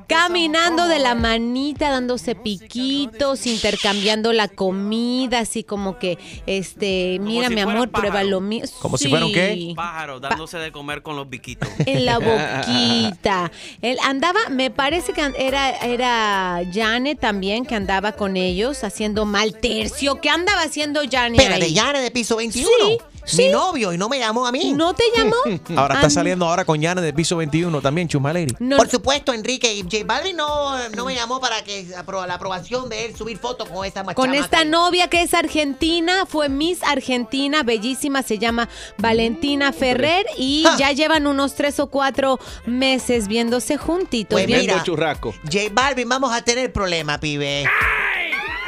[0.08, 7.56] Caminando de la manita, dándose piquitos, intercambiando la comida, así como que, este, mira si
[7.56, 8.64] mi amor, prueba lo mío.
[8.82, 9.74] Como si fueran qué?
[9.76, 11.68] Pájaro dándose de comer con los biquitos.
[11.86, 13.52] En la boquita.
[13.82, 19.60] Él andaba, me parece que era, era Jane también que andaba con ellos haciendo mal
[19.60, 20.22] tercio.
[20.22, 21.38] ¿Qué andaba haciendo Jane?
[21.38, 21.74] Espérate, ahí?
[21.74, 22.68] Yane de piso 21.
[22.68, 23.50] Sí, Mi sí.
[23.50, 24.74] novio y no me llamó a mí.
[24.74, 25.36] ¿No te llamó?
[25.80, 28.54] Ahora está saliendo ahora con Yana de piso 21 también, Chumaleri.
[28.54, 29.74] Por supuesto, Enrique.
[29.74, 33.38] Y J Balvin no, no me llamó para que apro- la aprobación de él subir
[33.38, 38.68] fotos con esta Con esta novia que es argentina, fue Miss Argentina, bellísima, se llama
[38.98, 40.76] Valentina Ferrer y Ah.
[40.78, 44.36] ya llevan unos tres o cuatro meses viéndose juntitos.
[44.36, 45.34] Pues bien- mira, churrasco.
[45.46, 47.66] J Balvin, vamos a tener problema, pibe.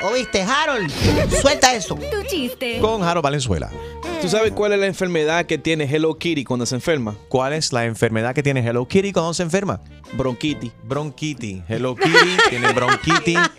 [0.03, 0.91] ¿Oíste, Harold?
[1.41, 1.95] Suelta eso.
[1.95, 2.79] Tu chiste.
[2.79, 3.71] Con Jaro Valenzuela.
[4.21, 7.15] ¿Tú sabes cuál es la enfermedad que tiene Hello Kitty cuando se enferma?
[7.29, 9.81] ¿Cuál es la enfermedad que tiene Hello Kitty cuando se enferma?
[10.13, 10.71] Bronquitis.
[10.83, 11.61] Bronquitis.
[11.67, 13.39] Hello Kitty tiene bronquitis.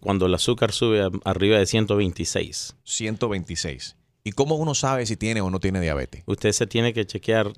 [0.00, 2.76] cuando el azúcar sube a- arriba de 126.
[2.84, 3.96] 126.
[4.22, 6.22] ¿Y cómo uno sabe si tiene o no tiene diabetes?
[6.26, 7.52] Usted se tiene que chequear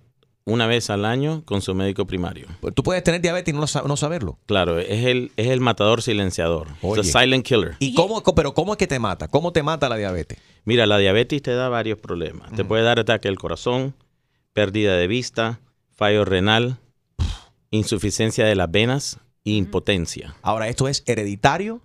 [0.44, 2.48] una vez al año con su médico primario.
[2.60, 4.38] Pues Tú puedes tener diabetes y no, no saberlo.
[4.46, 6.68] Claro, es el, es el matador silenciador.
[6.80, 7.76] The silent killer.
[7.78, 9.28] ¿Y cómo, pero cómo es que te mata?
[9.28, 10.38] ¿Cómo te mata la diabetes?
[10.64, 12.52] Mira, la diabetes te da varios problemas.
[12.52, 13.94] Te puede dar ataque al corazón,
[14.52, 15.60] pérdida de vista,
[15.94, 16.78] fallo renal,
[17.70, 20.34] insuficiencia de las venas e impotencia.
[20.42, 21.82] Ahora, ¿esto es hereditario?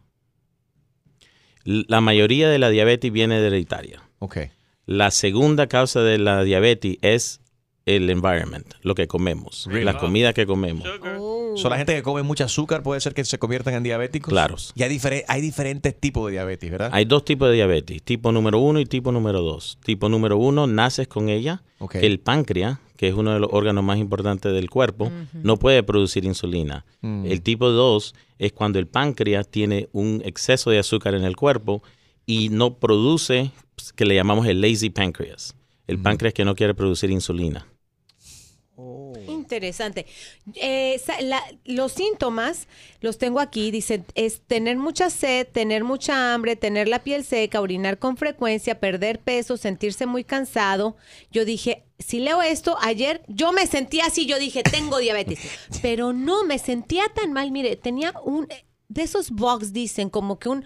[1.64, 4.02] La mayoría de la diabetes viene de hereditaria.
[4.20, 4.38] Ok.
[4.86, 7.42] La segunda causa de la diabetes es
[7.88, 9.86] el environment, lo que comemos, Really?
[9.86, 10.84] la comida que comemos.
[11.56, 14.30] So, la gente que come mucho azúcar puede ser que se conviertan en diabéticos.
[14.32, 14.58] Claro.
[14.76, 16.90] Y hay, difere- hay diferentes tipos de diabetes, ¿verdad?
[16.94, 19.80] Hay dos tipos de diabetes, tipo número uno y tipo número dos.
[19.84, 21.64] Tipo número uno, naces con ella.
[21.94, 26.26] El páncreas, que es uno de los órganos más importantes del cuerpo, no puede producir
[26.26, 26.86] insulina.
[27.02, 27.26] Mm.
[27.26, 31.82] El tipo dos es cuando el páncreas tiene un exceso de azúcar en el cuerpo
[32.26, 33.52] y no produce,
[33.96, 35.56] que le llamamos el lazy pancreas.
[35.88, 37.66] El páncreas que no quiere producir insulina.
[39.28, 40.06] Interesante.
[40.56, 42.68] Eh, la- los síntomas
[43.02, 43.72] los tengo aquí.
[43.72, 48.80] Dice, es tener mucha sed, tener mucha hambre, tener la piel seca, orinar con frecuencia,
[48.80, 50.96] perder peso, sentirse muy cansado.
[51.32, 55.40] Yo dije, si leo esto, ayer yo me sentía así, yo dije, tengo diabetes.
[55.82, 57.52] Pero no, me sentía tan mal.
[57.52, 58.48] Mire, tenía un,
[58.90, 60.64] de esos bugs, dicen, como que un...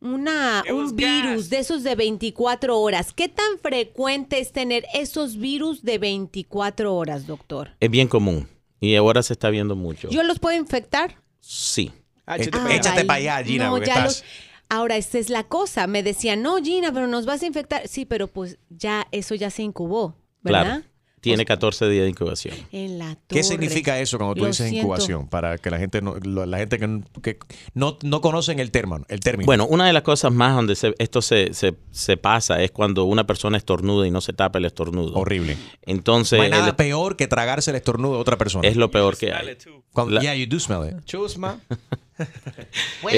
[0.00, 3.12] Una, un virus de esos de 24 horas.
[3.12, 7.70] ¿Qué tan frecuente es tener esos virus de 24 horas, doctor?
[7.80, 8.46] Es bien común
[8.78, 10.08] y ahora se está viendo mucho.
[10.10, 11.16] ¿Yo los puedo infectar?
[11.40, 11.92] Sí.
[12.26, 14.04] Échate para allá, Gina, no, ya estás...
[14.04, 14.24] los-
[14.68, 15.86] Ahora, esta es la cosa.
[15.86, 17.86] Me decían, no, Gina, pero nos vas a infectar.
[17.86, 20.64] Sí, pero pues ya, eso ya se incubó, ¿verdad?
[20.64, 20.84] Claro.
[21.30, 22.54] Tiene 14 días de incubación.
[22.72, 24.78] En la ¿Qué significa eso cuando tú Lo dices siento.
[24.78, 25.28] incubación?
[25.28, 27.38] Para que la gente no, la gente que, que
[27.74, 29.46] no, no conocen el término, el término.
[29.46, 33.04] Bueno, una de las cosas más donde se- esto se, se- se pasa es cuando
[33.04, 35.14] una persona estornuda y no se tapa el estornudo.
[35.14, 35.56] Horrible.
[35.82, 38.66] Entonces, no hay nada el- peor que tragarse el estornudo de otra persona.
[38.68, 39.56] es lo peor que hay.
[39.92, 41.04] Cuando- La- yeah, you do smell it.
[41.04, 41.60] Chusma.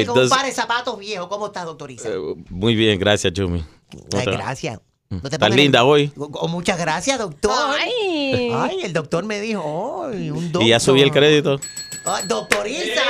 [0.07, 1.29] Con un par de zapatos viejos.
[1.29, 2.09] ¿Cómo estás, doctoriza?
[2.09, 2.17] Eh,
[2.51, 3.65] Muy bien, gracias, Chumi.
[4.17, 4.81] Ay, gracias.
[5.11, 6.13] No te linda hoy.
[6.19, 7.51] Oh, muchas gracias, doctor.
[7.81, 8.51] Ay.
[8.55, 10.63] Ay, el doctor me dijo, ay, un doctor.
[10.63, 11.59] Y ya subí el crédito.
[12.05, 13.01] Ay, doctoriza.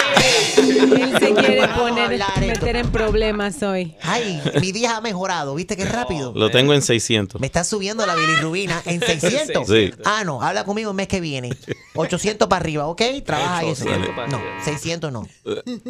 [0.57, 3.97] Él se quiere Vamos poner, meter en problemas hoy.
[4.03, 5.57] Ay, mi día ha mejorado.
[5.57, 6.33] ¿Viste qué rápido?
[6.37, 7.41] Lo tengo en 600.
[7.41, 9.67] Me está subiendo la bilirrubina en 600.
[9.67, 9.91] Sí.
[10.05, 11.51] Ah, no, habla conmigo el mes que viene.
[11.97, 13.03] 800 para arriba, ¿ok?
[13.27, 13.85] Trabaja eso.
[13.85, 14.65] 800 para No, arriba.
[14.65, 15.27] 600 no.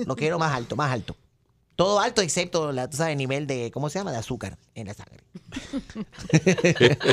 [0.07, 1.15] Lo quiero más alto, más alto.
[1.79, 4.11] Todo alto excepto, la, tú sabes, el nivel de, ¿cómo se llama?
[4.11, 5.23] De azúcar en la sangre.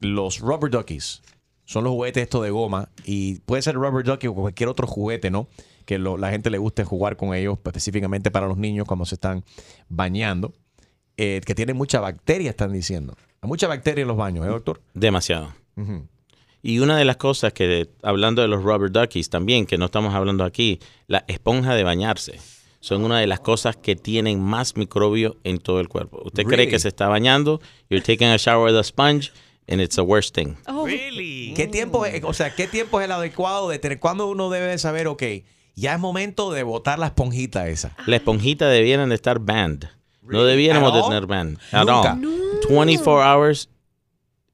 [0.00, 1.22] los rubber duckies
[1.64, 5.30] son los juguetes estos de goma y puede ser rubber ducky o cualquier otro juguete,
[5.30, 5.48] ¿no?
[5.84, 9.14] Que lo- la gente le guste jugar con ellos, específicamente para los niños cuando se
[9.16, 9.44] están
[9.88, 10.52] bañando,
[11.16, 13.14] eh, que tienen mucha bacteria, están diciendo.
[13.40, 14.80] Hay mucha bacteria en los baños, ¿eh, doctor?
[14.94, 15.52] Demasiado.
[16.62, 20.14] Y una de las cosas que, hablando de los rubber duckies también, que no estamos
[20.14, 22.38] hablando aquí, la esponja de bañarse.
[22.78, 26.22] Son una de las cosas que tienen más microbio en todo el cuerpo.
[26.24, 29.32] Usted cree que se está bañando, you're taking a shower with a sponge,
[29.68, 30.54] and it's the worst thing.
[31.54, 33.98] ¿Qué tiempo, es- o sea, qué tiempo es el adecuado de tener?
[34.00, 35.22] ¿Cuándo uno debe de saber, ok,
[35.74, 37.94] ya es momento de botar la esponjita esa?
[38.06, 39.84] La esponjita debieran de estar banned.
[40.22, 41.58] No debiéramos de tener banned.
[41.72, 42.12] At Nunca.
[42.12, 42.60] all.
[42.68, 43.68] 24 hours,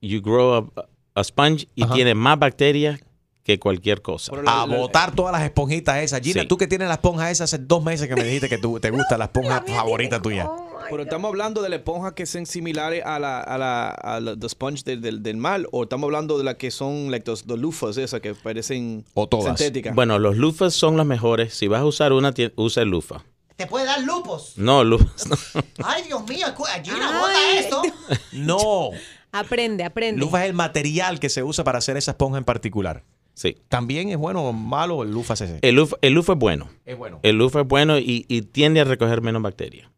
[0.01, 3.01] you grow a, a sponge y tiene más bacterias
[3.45, 4.33] que cualquier cosa.
[4.47, 6.21] A botar todas las esponjitas esas.
[6.21, 6.49] Gina, Sí.
[6.49, 8.91] tú que tienes la esponja esa hace dos meses que me dijiste que tú, te
[8.91, 10.49] gusta la esponja favorita tuya.
[10.91, 14.37] Pero estamos hablando de la esponja que son similares a la, a la, a la
[14.37, 17.47] the sponge del, del, del mal, o estamos hablando de las que son like los,
[17.47, 19.95] los lufas, esas que parecen sintéticas.
[19.95, 21.55] Bueno, los lufas son los mejores.
[21.55, 23.25] Si vas a usar una, ti- usa el lufa.
[23.57, 24.53] Te puede dar lupos.
[24.57, 25.27] No, lufas.
[25.29, 25.37] no.
[25.85, 27.83] Ay, Dios mío, escu- Gina, bota esto.
[28.33, 28.91] No.
[29.33, 30.21] Aprende, aprende.
[30.21, 33.03] Lufa es el material que se usa para hacer esa esponja en particular.
[33.35, 33.57] Sí.
[33.69, 35.59] ¿También es bueno o malo el lufa ese?
[35.63, 36.69] El lufa, el lufa es bueno.
[36.85, 37.21] Es bueno.
[37.23, 39.89] El lufa es bueno y, y tiende a recoger menos bacterias.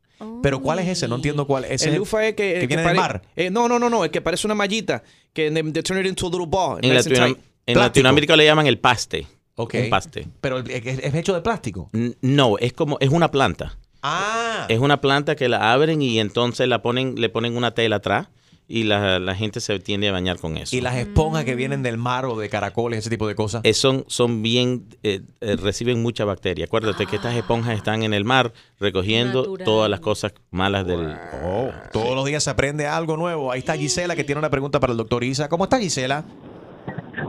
[0.43, 1.09] Pero ¿cuál es ese?
[1.09, 1.83] No entiendo cuál es.
[1.83, 3.23] el lufa es que, que que viene del pare- mar.
[3.37, 6.07] eh, no, no, no, no, es que parece una mallita que they, they turn it
[6.07, 6.79] into a little ball.
[6.83, 9.27] En, Latinoam- en Latinoamérica le llaman el paste.
[9.57, 9.75] Ok.
[9.85, 10.27] Un paste.
[10.41, 11.91] Pero el- es, es hecho de plástico.
[11.93, 13.77] N- No, es como, es una planta.
[14.03, 14.65] Ah.
[14.71, 18.29] Es una planta que la abren y entonces la ponen, le ponen una tela atrás
[18.71, 20.77] y la, la gente se tiende a bañar con eso.
[20.77, 23.63] Y las esponjas que vienen del mar o de caracoles, ese tipo de cosas.
[23.65, 26.67] Eh, son, son bien, eh, eh, reciben mucha bacteria.
[26.67, 29.65] Acuérdate que estas esponjas están en el mar recogiendo Natural.
[29.65, 31.17] todas las cosas malas del...
[31.45, 33.51] Oh, todos los días se aprende algo nuevo.
[33.51, 35.49] Ahí está Gisela que tiene una pregunta para el doctor Isa.
[35.49, 36.25] ¿Cómo está Gisela?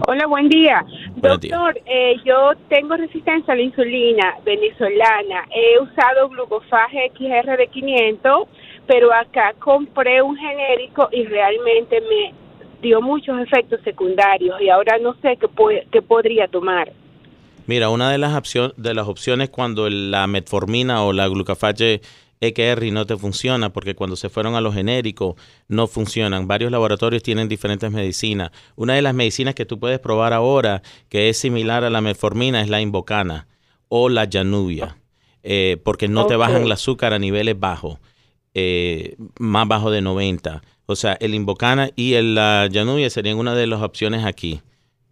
[0.08, 0.86] Hola, buen día.
[1.15, 1.21] Días.
[1.21, 5.47] Doctor, eh, yo tengo resistencia a la insulina venezolana.
[5.54, 8.47] He usado glucofaje XR de 500,
[8.88, 12.34] pero acá compré un genérico y realmente me
[12.82, 16.91] dio muchos efectos secundarios y ahora no sé qué, po- qué podría tomar.
[17.67, 22.02] Mira, una de las, opción- de las opciones cuando la metformina o la glucofaje
[22.44, 25.36] EKR no te funciona, porque cuando se fueron a los genéricos
[25.67, 26.48] no funcionan.
[26.48, 28.50] Varios laboratorios tienen diferentes medicinas.
[28.76, 32.62] Una de las medicinas que tú puedes probar ahora, que es similar a la metformina,
[32.62, 33.46] es la Invocana
[33.89, 34.98] o la Januvia,
[35.44, 38.00] eh, porque no te bajan el azúcar a niveles bajos,
[38.54, 40.62] eh, más bajo de 90.
[40.86, 44.62] O sea, el Invocana y el, la Januvia serían una de las opciones aquí,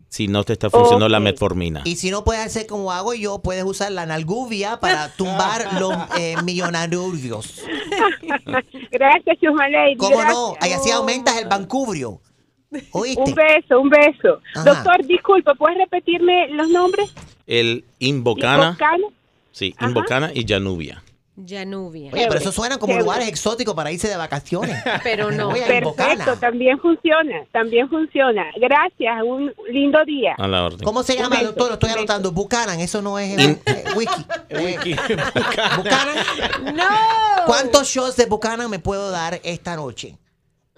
[0.10, 1.82] si no te está funcionando la metformina.
[1.86, 5.94] Y si no puedes hacer como hago yo, puedes usar la nalguvia para tumbar los
[6.18, 7.14] eh, millonarios.
[8.92, 9.96] Gracias, Chusma Lady.
[9.96, 10.54] ¿Cómo no?
[10.54, 10.64] gracias.
[10.64, 12.20] Ahí así aumentas el bancubrio.
[12.92, 13.22] ¿Oíste?
[13.22, 14.42] Un beso, un beso.
[14.56, 14.74] Ajá.
[14.74, 17.14] Doctor, disculpe, ¿puedes repetirme los nombres?
[17.48, 19.08] El Invocana, Invocana.
[19.52, 21.02] sí, Invocana y Januvia.
[21.48, 22.12] Januvia.
[22.14, 23.04] Oye, pero esos suenan como Chévere.
[23.06, 24.76] lugares exóticos para irse de vacaciones.
[25.04, 25.50] Pero no.
[25.50, 28.46] Voy a Perfecto, también funciona, también funciona.
[28.60, 30.36] Gracias, un lindo día.
[30.38, 30.80] A la orden.
[30.82, 31.68] ¿Cómo se llama, doctor?
[31.68, 32.32] Lo estoy anotando.
[32.32, 34.26] Buchanan, eso no es eh, eh, wiki.
[34.50, 34.98] Eh,
[35.78, 36.76] Buchanan.
[36.76, 36.84] No.
[37.46, 40.18] ¿Cuántos shots de Buchanan me puedo dar esta noche?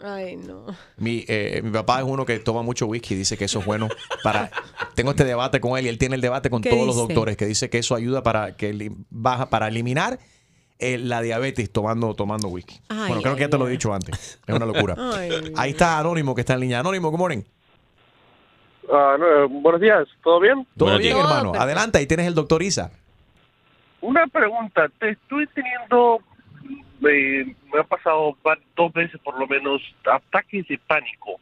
[0.04, 0.65] Ay, no.
[0.97, 3.88] Mi, eh, mi papá es uno que toma mucho whisky, dice que eso es bueno
[4.24, 4.50] para...
[4.95, 7.38] Tengo este debate con él y él tiene el debate con ¿Qué todos los doctores
[7.38, 10.19] que dice que eso ayuda para que li- baja para eliminar
[10.81, 12.79] eh, la diabetes tomando tomando whisky.
[12.89, 14.39] Ay, bueno, creo que ya te lo he dicho antes.
[14.45, 14.95] Es una locura.
[15.15, 15.53] Ay.
[15.55, 16.79] Ahí está Anónimo que está en línea.
[16.79, 17.43] Anónimo, good morning.
[18.91, 20.65] Ah, no, eh, buenos días, ¿todo bien?
[20.75, 21.25] Todo Buenos bien, días.
[21.25, 21.53] hermano.
[21.55, 22.91] Adelante, ahí tienes el doctor Isa.
[24.01, 26.19] Una pregunta, te estoy teniendo,
[27.07, 28.35] eh, me ha pasado
[28.75, 31.39] dos veces por lo menos ataques de pánico.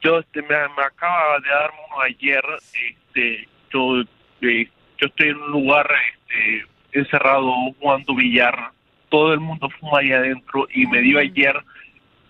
[0.00, 4.00] Yo este, me, me acaba de dar uno ayer, este, yo,
[4.42, 8.70] eh, yo estoy en un lugar este, encerrado jugando billar,
[9.08, 11.54] todo el mundo fuma ahí adentro y me dio ayer.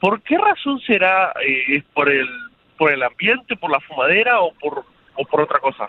[0.00, 1.32] ¿Por qué razón será?
[1.46, 2.26] Eh, ¿Es por el,
[2.76, 4.84] por el ambiente, por la fumadera o por,
[5.14, 5.88] o por otra cosa?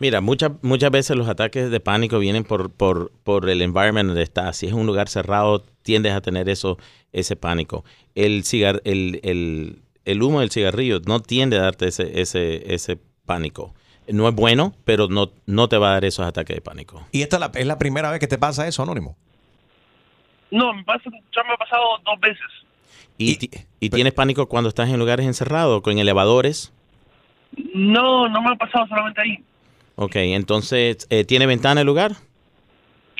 [0.00, 4.22] Mira, muchas muchas veces los ataques de pánico vienen por, por, por el environment donde
[4.22, 4.56] estás.
[4.56, 6.78] Si es un lugar cerrado, tiendes a tener eso,
[7.12, 7.84] ese pánico.
[8.14, 12.98] El, cigar, el, el, el humo del cigarrillo no tiende a darte ese, ese, ese
[13.26, 13.74] pánico.
[14.08, 17.06] No es bueno, pero no, no te va a dar esos ataques de pánico.
[17.12, 19.16] ¿Y esta es la, es la primera vez que te pasa eso, Anónimo?
[20.50, 22.46] No, me pasa, ya me ha pasado dos veces.
[23.18, 23.50] ¿Y, ti-
[23.80, 26.72] y tienes pánico cuando estás en lugares encerrados, con elevadores?
[27.74, 29.44] No, no me ha pasado solamente ahí.
[29.96, 32.12] Ok, entonces, eh, ¿tiene ventana el lugar?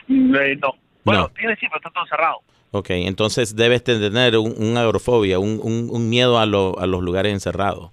[0.08, 0.74] Eh, no.
[1.04, 1.28] Bueno, No.
[1.30, 2.38] tiene sí, pero está todo cerrado.
[2.70, 7.02] Ok, entonces debes tener un, un agrofobia, un, un- un miedo a, lo- a los
[7.02, 7.90] lugares encerrados.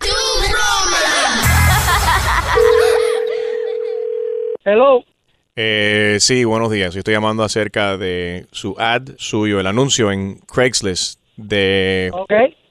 [4.65, 5.03] Hello.
[5.59, 6.93] Eh, sí, buenos días.
[6.93, 12.11] Yo estoy llamando acerca de su ad suyo, el anuncio en Craigslist de,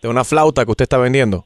[0.02, 1.44] de una flauta que usted está vendiendo.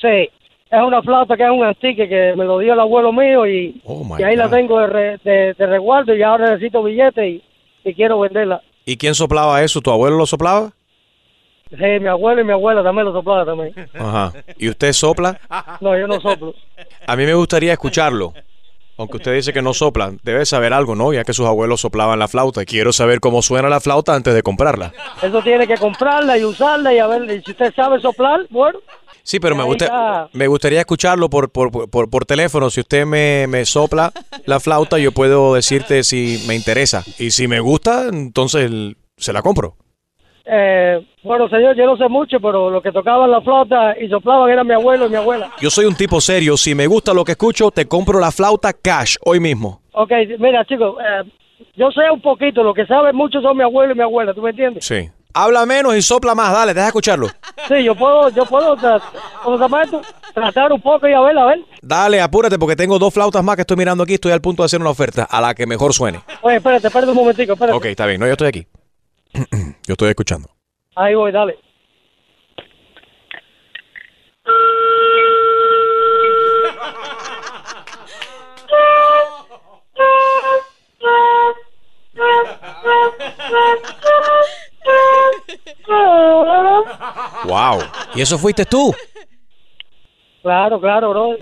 [0.00, 0.30] Sí.
[0.70, 3.80] Es una flauta que es un antique que me lo dio el abuelo mío y,
[3.84, 7.42] Oh, y ahí la tengo de, re- de- de resguardo y ahora necesito billete y,
[7.84, 8.62] y quiero venderla.
[8.84, 9.80] ¿Y quién soplaba eso?
[9.80, 10.70] ¿Tu abuelo lo soplaba?
[11.70, 13.74] Sí, mi abuelo y mi abuela también lo soplaba también.
[13.94, 14.32] Ajá.
[14.56, 15.40] ¿Y usted sopla?
[15.80, 16.54] No, yo no soplo.
[17.06, 18.34] A mí me gustaría escucharlo.
[18.98, 21.12] Aunque usted dice que no sopla, debe saber algo, ¿no?
[21.12, 22.64] Ya que sus abuelos soplaban la flauta.
[22.64, 24.92] Quiero saber cómo suena la flauta antes de comprarla.
[25.22, 28.80] Eso tiene que comprarla y usarla y a ver y si usted sabe soplar, bueno.
[29.22, 32.70] Sí, pero me, gusta, me gustaría escucharlo por, por, por, por teléfono.
[32.70, 34.12] Si usted me, me sopla
[34.46, 37.04] la flauta, yo puedo decirte si me interesa.
[37.18, 38.70] Y si me gusta, entonces
[39.16, 39.76] se la compro.
[40.50, 44.50] Eh, bueno, señor, yo no sé mucho, pero lo que tocaban la flauta y soplaban
[44.50, 45.50] era mi abuelo y mi abuela.
[45.60, 46.56] Yo soy un tipo serio.
[46.56, 49.82] Si me gusta lo que escucho, te compro la flauta cash hoy mismo.
[49.92, 51.30] Ok, mira, chicos, eh,
[51.76, 54.40] yo sé un poquito, lo que saben mucho son mi abuelo y mi abuela, ¿tú
[54.40, 54.86] me entiendes?
[54.86, 55.10] Sí.
[55.34, 56.50] Habla menos y sopla más.
[56.52, 57.28] Dale, deja escucharlo.
[57.68, 59.00] Sí, yo puedo, yo puedo, tra-.
[60.34, 61.60] Tratar un poco y a ver, a ver.
[61.82, 64.14] Dale, apúrate porque tengo dos flautas más que estoy mirando aquí.
[64.14, 66.20] Estoy al punto de hacer una oferta a la que mejor suene.
[66.40, 67.76] Oye, espérate, espérate un momentico, espérate.
[67.76, 68.20] Ok, está bien.
[68.20, 68.66] No, yo estoy aquí.
[69.88, 70.50] yo estoy escuchando.
[70.94, 71.58] Ahí voy, dale.
[87.46, 87.80] Wow.
[88.14, 88.94] ¿Y eso fuiste tú?
[90.42, 91.36] Claro, claro, bro.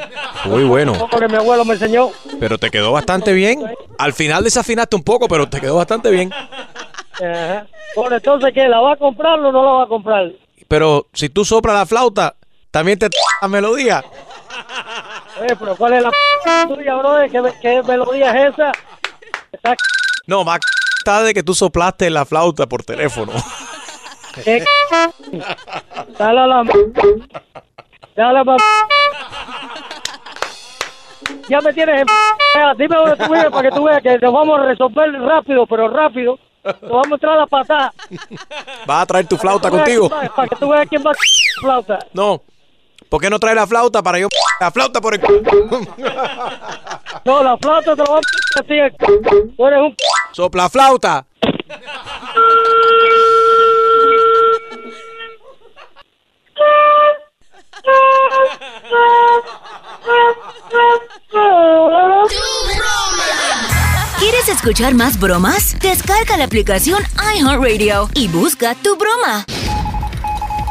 [0.45, 1.09] Muy bueno.
[1.11, 2.11] Porque mi abuelo me enseñó.
[2.39, 3.65] Pero te quedó bastante bien.
[3.99, 6.31] Al final desafinaste un poco, pero te quedó bastante bien.
[7.23, 7.67] Ajá.
[7.95, 8.69] Bueno, entonces, ¿qué?
[8.69, 10.33] ¿La va a comprar o no la va a comprar?
[10.69, 12.35] Pero si tú soplas la flauta,
[12.71, 13.09] también te
[13.43, 14.05] la melodía.
[15.41, 16.11] Oye, pero ¿cuál es la
[16.69, 17.17] tuya, bro?
[17.31, 18.73] ¿Qué, qué melodía es esa?
[19.53, 19.75] Está
[20.27, 20.61] No, más
[21.25, 23.33] de que tú soplaste la flauta por teléfono.
[24.43, 24.65] ¿Qué?
[26.19, 26.65] Dale a la...
[28.17, 28.57] Dale a la...
[31.49, 32.07] Ya me tienes en...
[32.77, 35.89] Dime dónde tú vives para que tú veas que nos vamos a resolver rápido, pero
[35.89, 36.39] rápido.
[36.83, 37.93] Nos vamos a entrar a la patada.
[38.87, 40.09] ¿Vas a traer tu flauta Para contigo?
[40.09, 41.15] veas- Para que tú veas quién va a
[41.61, 41.99] flauta.
[42.13, 42.43] No.
[43.09, 44.29] ¿Por qué no trae la flauta para yo
[44.61, 45.21] la flauta por el
[47.25, 48.91] No, la flauta te la voy a.
[49.57, 49.97] Tú eres un...
[50.33, 51.25] Sopla flauta.
[64.57, 65.77] Escuchar más bromas?
[65.81, 67.03] Descarga la aplicación
[67.37, 69.45] iHeartRadio y busca tu broma.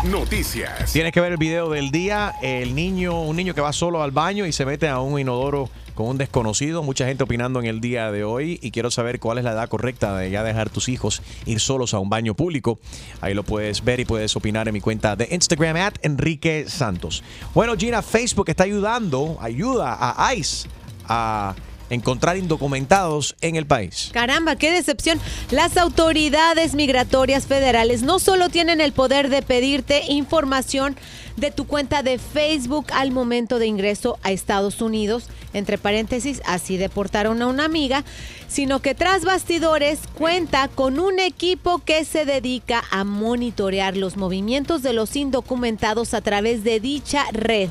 [0.10, 0.92] Noticias.
[0.92, 2.34] Tienes que ver el video del día.
[2.42, 5.70] El niño, un niño que va solo al baño y se mete a un inodoro
[5.94, 6.82] con un desconocido.
[6.82, 9.70] Mucha gente opinando en el día de hoy y quiero saber cuál es la edad
[9.70, 12.80] correcta de ya dejar tus hijos ir solos a un baño público.
[13.22, 17.24] Ahí lo puedes ver y puedes opinar en mi cuenta de Instagram at Enrique Santos.
[17.54, 20.70] Bueno, Gina, Facebook está ayudando, ayuda a ICE
[21.08, 21.54] a
[21.90, 24.10] encontrar indocumentados en el país.
[24.12, 25.20] Caramba, qué decepción.
[25.52, 30.96] Las autoridades migratorias federales no solo tienen el poder de pedirte información
[31.38, 36.78] de tu cuenta de Facebook al momento de ingreso a Estados Unidos, entre paréntesis, así
[36.78, 38.04] deportaron a una amiga,
[38.48, 44.82] sino que tras bastidores cuenta con un equipo que se dedica a monitorear los movimientos
[44.82, 47.70] de los indocumentados a través de dicha red.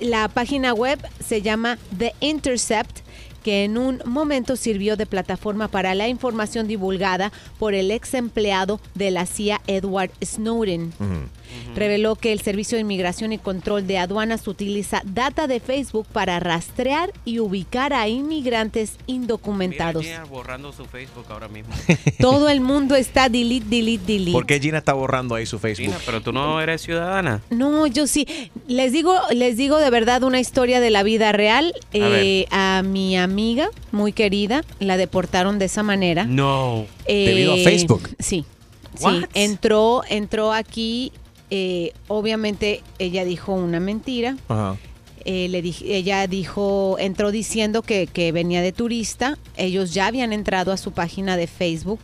[0.00, 3.01] La página web se llama The Intercept,
[3.42, 8.80] que en un momento sirvió de plataforma para la información divulgada por el ex empleado
[8.94, 10.92] de la CIA Edward Snowden.
[11.74, 16.38] Reveló que el Servicio de Inmigración y Control de Aduanas utiliza data de Facebook para
[16.40, 20.04] rastrear y ubicar a inmigrantes indocumentados.
[20.04, 21.72] Gina borrando su Facebook ahora mismo.
[22.20, 24.32] Todo el mundo está delete, delete, delete.
[24.32, 25.86] ¿Por qué Gina está borrando ahí su Facebook?
[25.86, 27.42] Gina, pero tú no eres ciudadana.
[27.50, 28.26] No, yo sí.
[28.68, 31.72] Les digo, les digo de verdad una historia de la vida real.
[31.92, 36.24] Eh, a, mi amiga, muy querida, la deportaron de esa manera.
[36.24, 36.86] No.
[37.06, 38.10] Debido a Eh, Facebook.
[38.18, 38.44] Sí.
[38.94, 41.12] Sí, entró, entró aquí.
[41.54, 44.38] Eh, obviamente ella dijo una mentira.
[44.48, 44.78] Ajá.
[45.26, 49.38] Eh, le ella dijo, entró diciendo que, que venía de turista.
[49.58, 52.00] Ellos ya habían entrado a su página de Facebook.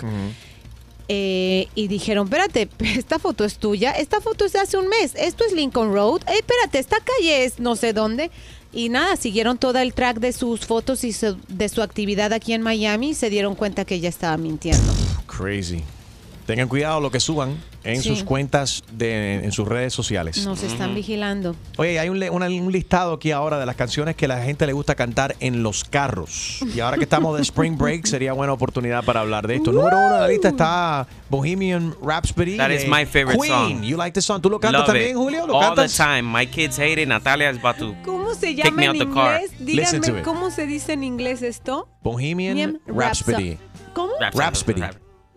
[1.09, 2.69] Eh, y dijeron, espérate,
[2.99, 6.21] esta foto es tuya, esta foto es de hace un mes, esto es Lincoln Road,
[6.29, 8.31] Eh, espérate, esta calle es no sé dónde.
[8.75, 12.53] Y nada, siguieron todo el track de sus fotos y su- de su actividad aquí
[12.53, 14.93] en Miami y se dieron cuenta que ella estaba mintiendo.
[15.27, 15.83] Crazy.
[16.49, 18.09] Tengan cuidado lo que suban en Sí.
[18.09, 20.47] sus cuentas, de, en sus redes sociales.
[20.47, 21.55] Nos están vigilando.
[21.77, 25.37] Oye, hay un, listado aquí ahora de las canciones que la gente le gusta cantar
[25.41, 26.61] en los carros.
[26.75, 29.73] Y ahora que estamos de Spring Break, sería buena oportunidad para hablar de esto.
[29.73, 32.57] Número uno de la lista está Bohemian Rhapsody.
[32.57, 33.53] That is my favorite Queen.
[33.53, 33.83] song.
[33.83, 34.41] You like the song?
[34.41, 35.17] ¿Tú lo cantas Love también, it.
[35.17, 35.47] Julio?
[35.47, 35.95] ¿Lo All cantas?
[35.95, 36.23] the time.
[36.23, 37.09] My kids hate it.
[37.09, 39.43] Natalia is about to ¿Cómo se llama me en out the car.
[39.43, 39.61] inglés?
[39.61, 40.25] Listen to Díganme, it.
[40.25, 41.91] ¿cómo se dice en inglés esto?
[42.03, 43.59] Bohemian Bohemian Rhapsody.
[44.33, 44.81] Rhapsody.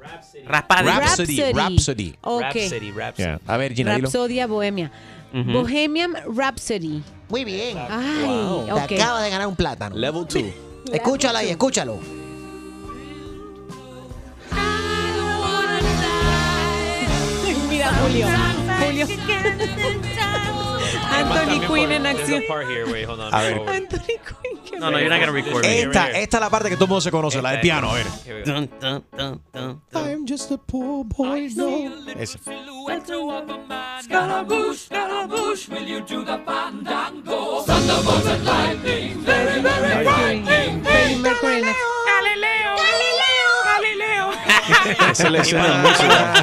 [0.02, 0.44] Rhapsody.
[0.46, 1.38] Rhapsody.
[1.38, 1.54] Rhapsody.
[1.54, 2.16] Rhapsody.
[2.22, 2.42] Ok.
[2.42, 3.24] Rhapsody, Rhapsody.
[3.24, 3.40] Yeah.
[3.48, 3.98] A ver, Gina.
[3.98, 4.92] Rhapsodia Bohemia.
[5.34, 7.02] Bohemian Rhapsody.
[7.30, 7.78] Muy bien.
[7.78, 8.66] Ay, Wow.
[8.88, 9.96] Te acaba de ganar un plátano.
[9.96, 10.44] Level 2.
[10.92, 12.00] Escúchala ahí, escúchalo.
[17.70, 18.28] Mira, Julio.
[18.86, 19.08] Julio.
[21.12, 22.44] Anthony Quinn en acción.
[23.32, 23.60] A ver.
[23.68, 24.60] Anthony Quinn.
[24.66, 25.82] qué No, no, you're not gonna record me.
[25.82, 27.92] Esta, esta es la parte que todo el mundo se conoce, la del piano.
[27.92, 28.08] A ver.
[28.46, 30.08] Dun, dun, dun, dun, dun.
[30.10, 31.92] I'm just a poor boy, no.
[32.18, 32.40] Esa.
[35.70, 37.62] Will you do the fandango?
[37.64, 39.21] Thunderbolt and lightning,
[45.12, 45.84] Esa es la escena.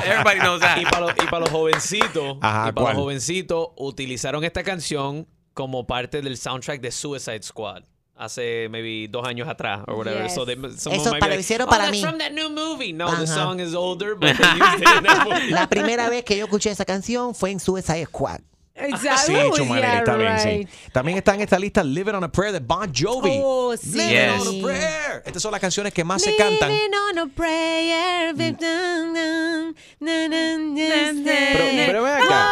[0.04, 0.78] Everybody knows that.
[0.78, 2.94] Y para los, y para los jovencitos, Ajá, y para ¿cuál?
[2.94, 7.82] los jovencitos utilizaron esta canción como parte del soundtrack de Suicide Squad.
[8.20, 10.24] Hace maybe dos años atrás or whatever.
[10.24, 10.34] Yes.
[10.34, 12.92] So they, Eso para- lo like, hicieron "Oh, para that's mí." from that new movie.
[12.92, 15.50] No, the song is older, but they used it in that movie.
[15.52, 18.40] La primera vez que yo escuché esa canción fue en Suicide Squad.
[18.80, 19.22] Exacto.
[19.26, 20.68] Sí, Chumaleri, yeah, está bien, right.
[20.68, 20.90] sí.
[20.92, 23.40] También está en esta lista Living on a Prayer de Bon Jovi.
[23.42, 23.92] Oh, sí.
[23.92, 24.46] Living Yes.
[24.46, 25.22] on a Prayer.
[25.26, 26.70] Estas son las canciones que más se cantan.
[26.70, 28.34] Living on a prayer.
[28.34, 29.74] Mm.
[30.00, 32.46] Pero, pero ven acá.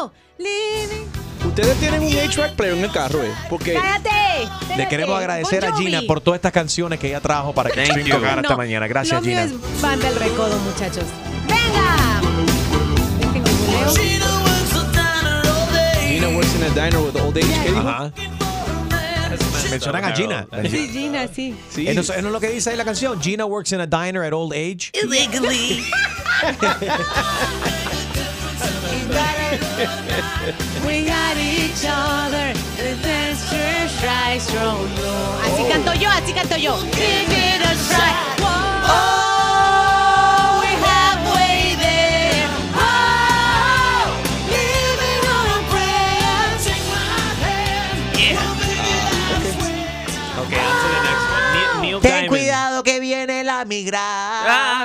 [0.00, 1.06] Oh, living.
[1.46, 3.32] Ustedes tienen un 8-track player en el carro, ¿eh?
[3.48, 4.76] Porque Cállate.
[4.76, 7.86] Le queremos agradecer Bon a Gina por todas estas canciones que ella trajo para que
[8.04, 8.14] you.
[8.16, 8.86] tocara esta mañana.
[8.86, 9.54] Gracias, lo mío Gina.
[9.74, 11.04] es banda del recodo, muchachos.
[11.48, 12.20] ¡Venga!
[16.18, 16.32] Dejen que googleo.
[16.32, 17.46] Gina works in a diner with old age.
[17.46, 17.88] ¿Qué dijo?
[17.88, 18.12] Ajá.
[19.70, 20.46] Mencionan a Gina.
[20.68, 21.54] Sí, Gina, sí.
[21.70, 21.86] Sí.
[21.86, 23.20] ¿Es no es no lo que dice ahí la canción?
[23.20, 24.90] Gina works in a diner at old age.
[24.94, 25.84] Illegally.
[30.86, 32.52] We got each other.
[33.02, 34.88] Let's just try strong.
[35.44, 36.76] Así canto yo, así canto yo.
[36.92, 38.37] Give it a try.
[53.64, 53.98] Viene la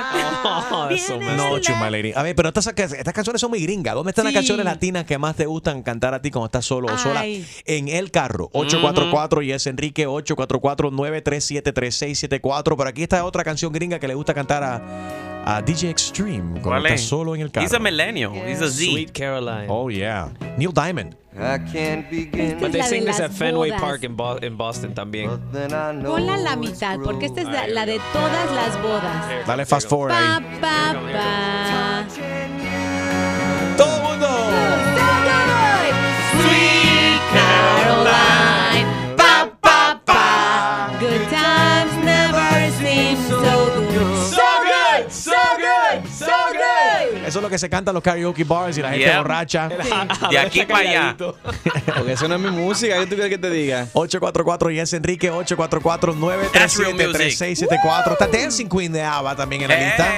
[0.08, 0.44] migra.
[0.44, 1.60] Oh, that's so messed No, up.
[1.60, 2.12] Chumaleri.
[2.14, 3.94] A ver, pero estas, estas canciones son muy gringas.
[3.94, 6.88] ¿Dónde están las canciones latinas que más te gustan cantar a ti cuando estás solo
[6.92, 7.24] o sola?
[7.24, 8.48] En el carro.
[8.52, 12.76] 844 y es Enrique 844-937-3674.
[12.76, 14.80] Pero aquí está otra canción gringa que le gusta cantar a,
[15.46, 17.66] a DJ Extreme cuando solo en el carro.
[17.66, 18.32] He's a millennial.
[18.34, 18.90] He's a Z.
[18.92, 19.66] Sweet Caroline.
[19.68, 20.30] Oh, yeah.
[20.56, 21.16] Neil Diamond.
[21.36, 22.60] I can't begin.
[22.60, 23.80] But they sing this at Fenway bodas.
[23.80, 25.28] Park in, Bo- in Boston también.
[25.50, 29.46] Ponla a la mitad, porque esta es la, la de todas las bodas.
[29.46, 30.40] Dale fast forward ahí.
[30.60, 32.06] pa, pa.
[32.08, 32.63] ¡Todo
[47.44, 49.18] lo que se canta en los karaoke bars y la gente Yeah.
[49.18, 49.68] borracha.
[50.30, 51.14] De aquí para allá.
[51.16, 52.94] Porque eso no es mi música.
[52.98, 53.86] ¿Qué tú quieres que te diga?
[53.92, 58.12] 844 y es Enrique 844-937-3674.
[58.12, 60.08] Está Dancing Queen de ABBA también en la lista.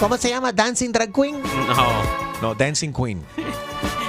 [0.00, 0.50] ¿Cómo se llama?
[0.52, 1.40] Dancing Drag Queen.
[1.42, 2.02] No.
[2.42, 3.24] No, Dancing Queen.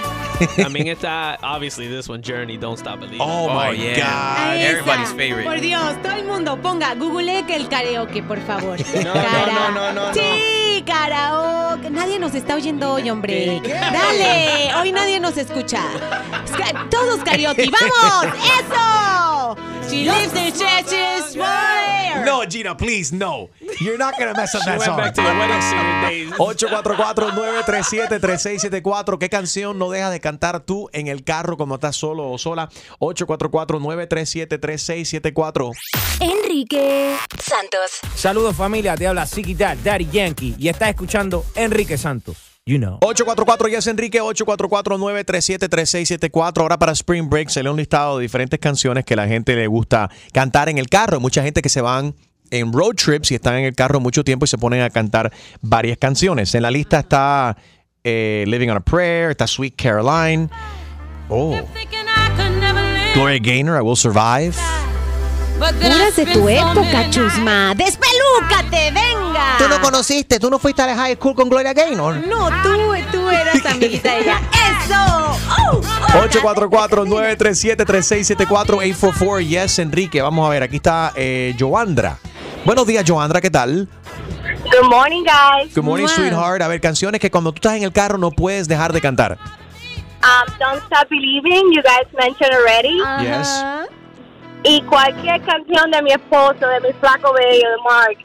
[0.58, 3.22] También está, obviously, this one, Journey, Don't Stop Believing.
[3.22, 3.96] Oh, Oh, my yeah.
[3.98, 4.58] God.
[4.62, 5.46] Everybody's favorite.
[5.46, 8.78] Por Dios, todo el mundo ponga, googlee que el karaoke, por favor.
[9.04, 10.14] No, no, no, no, no.
[10.14, 10.84] Sí.
[10.86, 11.90] Karaoke.
[11.92, 13.62] Nadie nos está oyendo hoy, hombre.
[13.64, 15.82] Dale, hoy nadie nos escucha.
[16.90, 18.36] Todos karaoke, ¡vamos!
[18.60, 19.56] ¡Eso!
[19.90, 22.24] She lives in churches, where?
[22.26, 23.50] No, Gina, please, no.
[23.80, 24.98] You're not gonna mess up that song.
[24.98, 26.32] back to the wedding singer days.
[27.92, 29.18] 844-937-3674.
[29.20, 30.31] ¿Qué canción no dejas de cantar
[30.66, 32.70] tú en el carro cuando estás solo o sola?
[33.00, 35.72] 844-937-3674.
[36.20, 38.02] Enrique Santos.
[38.16, 42.52] Saludos familia, te habla Siki Dad, Daddy Yankee y estás escuchando Enrique Santos.
[42.66, 43.00] You know.
[43.02, 46.62] 844 Yes Enrique, 844-937-3674.
[46.62, 49.66] Ahora para Spring Break se lee un listado de diferentes canciones que la gente le
[49.66, 51.16] gusta cantar en el carro.
[51.16, 52.14] Hay mucha gente que se van
[52.52, 55.34] en road trips y están en el carro mucho tiempo y se ponen a cantar
[55.62, 56.54] varias canciones.
[56.54, 57.58] En la lista está
[58.04, 60.50] eh, Living on a Prayer, está Sweet Caroline.
[61.30, 61.60] Oh.
[63.14, 64.56] Gloria Gaynor, I Will Survive.
[65.60, 67.76] Puras de tu época, chusma.
[67.76, 69.58] ¡Despelúcate, venga!
[69.60, 70.40] ¿Tú no conociste?
[70.40, 72.16] ¿Tú no fuiste a la high school con Gloria Gaynor?
[72.28, 74.42] No, tú, tú eras amiguita de ella.
[74.52, 75.38] ¡Eso!
[75.72, 75.82] ¡Oh!
[76.30, 80.22] 844-937-3674, 844 Yes Enrique.
[80.22, 82.18] Vamos a ver, aquí está eh, Joandra.
[82.66, 83.88] Buenos días, Joandra, ¿qué tal?
[84.72, 85.74] Good morning, guys.
[85.76, 86.62] Good morning, sweetheart.
[86.62, 89.38] A ver, canciones que cuando tú estás en el carro no puedes dejar de cantar.
[90.24, 92.98] Um, Don't Stop Believing, you guys mentioned already.
[93.22, 93.64] Yes.
[94.64, 98.18] Y cualquier canción de mi esposo, de mi flaco bello, de Mark.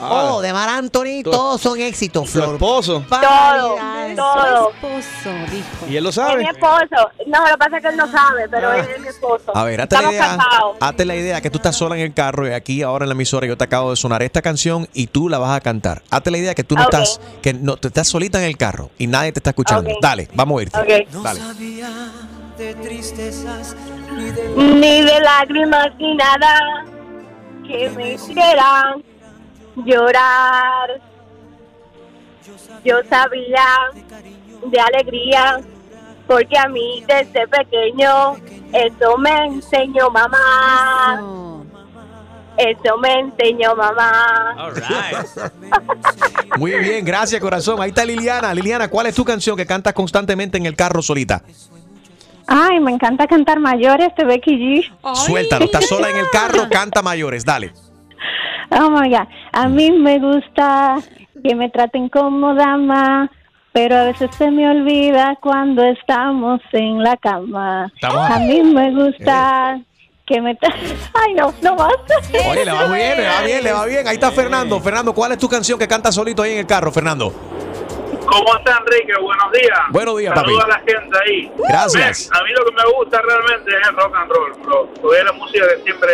[0.00, 2.54] Oh, de Mar Anthony, todos son éxitos, Flor.
[2.54, 3.04] esposo.
[3.08, 3.76] Todo,
[4.16, 4.70] todo.
[4.70, 5.86] esposo, dijo.
[5.88, 6.42] Y él lo Es sabe.
[6.42, 7.10] mi esposo.
[7.26, 9.56] No, lo que pasa es que él no sabe, pero él es mi esposo.
[9.56, 10.38] A ver, hazte la, idea,
[10.80, 13.14] hazte la idea que tú estás sola en el carro y aquí ahora en la
[13.14, 16.02] emisora yo te acabo de sonar esta canción y tú la vas a cantar.
[16.10, 18.90] Hazte la idea que tú no estás, que no, te estás solita en el carro
[18.98, 19.90] y nadie te está escuchando.
[20.00, 20.78] Dale, vamos a irte.
[20.78, 21.22] Ok.
[21.22, 21.40] Dale.
[22.58, 23.76] de tristezas
[24.16, 26.84] ni de Ni de lágrimas ni nada
[27.66, 29.02] que me hicieran
[29.76, 31.00] llorar.
[32.84, 33.66] Yo sabía
[34.64, 35.60] de alegría
[36.26, 38.36] porque a mí desde pequeño
[38.72, 41.22] eso me enseñó mamá.
[42.56, 44.56] Eso me enseñó mamá.
[46.56, 47.80] Muy bien, gracias corazón.
[47.80, 48.54] Ahí está Liliana.
[48.54, 51.42] Liliana, ¿cuál es tu canción que cantas constantemente en el carro solita?
[52.46, 55.16] Ay, me encanta cantar mayores de Becky G.
[55.26, 57.72] Suéltalo, estás sola en el carro, canta mayores, dale.
[58.78, 59.26] Oh my God.
[59.52, 60.96] A mí me gusta
[61.42, 63.30] que me traten como dama,
[63.72, 67.90] pero a veces se me olvida cuando estamos en la cama.
[67.94, 69.78] Estamos- A mí me gusta
[70.26, 70.58] que me
[71.14, 71.92] Ay, no, no más.
[72.50, 74.08] Oye, le va bien, le va bien, le va bien.
[74.08, 74.80] Ahí está Fernando.
[74.80, 77.32] Fernando, ¿cuál es tu canción que cantas solito ahí en el carro, Fernando?
[78.26, 79.12] ¿Cómo está Enrique?
[79.22, 79.78] Buenos días.
[79.90, 80.72] Buenos días, Saludos papi.
[80.72, 81.52] a la gente ahí.
[81.68, 82.28] Gracias.
[82.30, 84.88] Ven, a mí lo que me gusta realmente es el rock and roll, bro.
[85.00, 86.12] Porque es la música que siempre,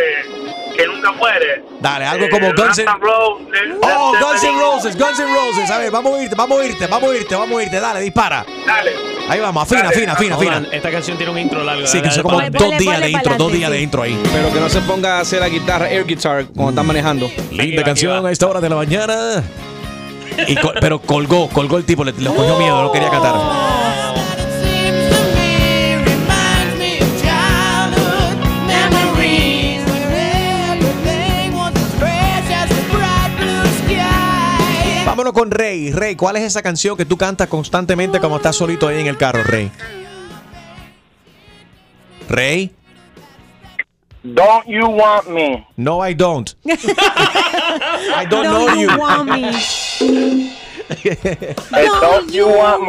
[0.77, 1.65] que nunca muere.
[1.81, 5.71] Dale, algo Eh, como Guns N' de- Oh, Guns N' Roses, Guns N' Roses.
[5.71, 7.81] A ver, vamos a irte, vamos a irte, vamos a irte, vamos a irte.
[7.81, 8.45] Dale, dispara.
[8.67, 8.93] Dale.
[9.29, 10.57] Ahí vamos, afina, afina, afina, afina.
[10.59, 11.87] on, Esta canción tiene un intro largo.
[11.87, 14.21] Sí, que dale, son como dale, dos días de intro, dos días de intro ahí.
[14.33, 17.31] Pero que no se ponga a hacer la guitarra, air guitar, cuando está manejando.
[17.51, 19.43] Linda canción a esta hora de la mañana.
[20.49, 23.35] Y col- pero colgó, colgó el tipo, le, le cogió miedo, no quería cantar.
[35.07, 35.91] Vámonos con Rey.
[35.93, 39.19] Rey, ¿cuál es esa canción que tú cantas constantemente como estás solito ahí en el
[39.19, 39.71] carro, Rey?
[42.29, 42.73] Rey.
[44.23, 45.67] Don't you want me?
[45.77, 46.55] No, I don't.
[46.65, 48.89] I don't, know you.
[52.01, 52.83] Don't you want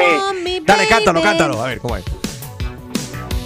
[0.44, 0.60] me?
[0.62, 1.62] Dale, cántalo, cántalo.
[1.64, 2.06] A ver, ¿cómo es?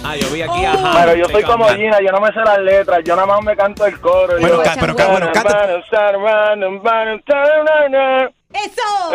[0.04, 0.68] Ah, yo vi aquí, Oh.
[0.68, 1.04] ajá.
[1.04, 1.76] Pero yo soy como that.
[1.76, 4.38] Gina, yo no me sé las letras, yo nada más me canto el coro.
[4.40, 5.58] Bueno, yo, ca- pero ca- bueno, canta-
[8.54, 9.10] ¡Eso!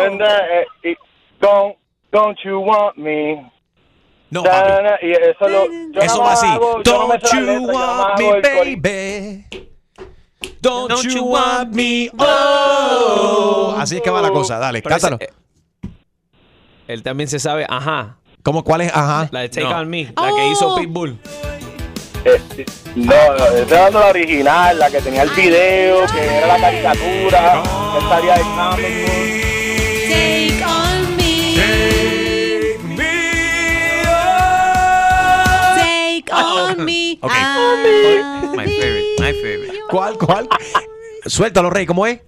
[1.40, 1.76] Don't,
[2.12, 3.50] don't you want me?
[4.30, 4.42] No,
[5.02, 6.52] Y eso, lo, yo Eso va más así.
[6.52, 8.70] hago- yo no me Don't sé las you letras, yo nada más want hago me,
[8.70, 9.68] el baby?
[10.64, 12.10] Don't, you want me?
[12.18, 13.76] Oh.
[13.78, 14.58] Así es que va la cosa.
[14.58, 15.30] Dale, Pero ese-.
[16.88, 18.16] Él también se sabe, ajá.
[18.42, 18.90] ¿Cómo cuál es?
[18.94, 19.28] Ajá.
[19.30, 19.78] La de Take No.
[19.78, 21.18] On Me, la que hizo Pitbull.
[22.96, 27.62] No, no, estoy dando la original, la que tenía el video, que era la caricatura,
[27.94, 28.44] que salía de
[36.78, 37.18] on me.
[37.20, 37.32] Ok.
[38.54, 39.80] My favorite, my favorite.
[39.90, 40.48] ¿Cuál, cuál?
[41.26, 42.20] Suéltalo, Rey, ¿cómo es?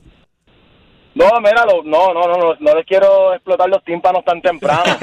[1.14, 4.84] No, míralo, no, no, no, no, no les quiero explotar los tímpanos tan temprano.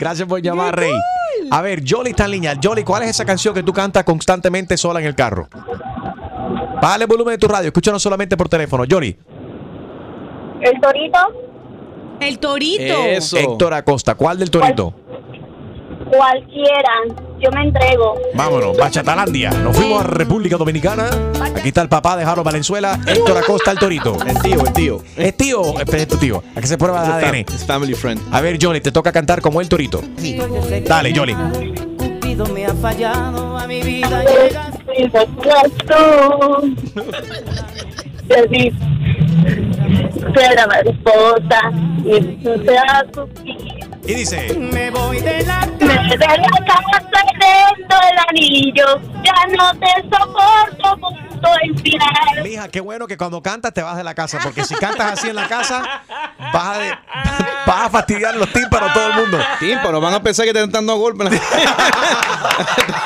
[0.00, 0.92] Gracias por llamar, Rey.
[1.52, 2.54] A ver, Jolly está en línea.
[2.60, 5.48] Jolly, ¿cuál es esa canción que tú cantas constantemente sola en el carro?
[6.82, 8.84] Bájale el volumen de tu radio, escúchanos solamente por teléfono.
[8.90, 9.16] Jolly.
[10.62, 11.18] El torito.
[12.18, 13.04] El torito.
[13.38, 14.94] Héctor Acosta, ¿cuál del torito?
[16.16, 16.92] Cualquiera.
[17.40, 18.14] Yo me entrego.
[18.34, 19.50] Vámonos, Bachatalandia.
[19.50, 21.08] Nos fuimos a República Dominicana.
[21.56, 24.16] Aquí está el papá de Jaro Valenzuela, Héctor Acosta, el torito.
[24.26, 25.02] El tío, el tío.
[25.16, 26.42] Es tío, es tu tío.
[26.54, 27.34] A que se prueba de ADN.
[27.52, 28.20] Es family friend.
[28.30, 30.02] A ver, Johnny, te toca cantar como el torito.
[30.86, 31.34] Dale, Johnny.
[31.96, 34.22] Cupido me ha fallado a mi vida.
[40.34, 41.72] Será mariposa
[42.04, 43.28] y tú seas tu
[44.04, 44.54] Y dice.
[44.58, 46.36] Me voy de la Me de la
[46.66, 49.00] casa perdiendo el anillo.
[49.22, 52.42] Ya no te soporto, punto inspirar.
[52.42, 55.28] Mija, qué bueno que cuando cantas te vas de la casa, porque si cantas así
[55.28, 56.02] en la casa,
[56.52, 56.90] vas a, de-
[57.66, 59.38] vas a fastidiar los tímpanos a todo el mundo.
[59.60, 61.30] Tímpano, van a pensar que te están dando golpes.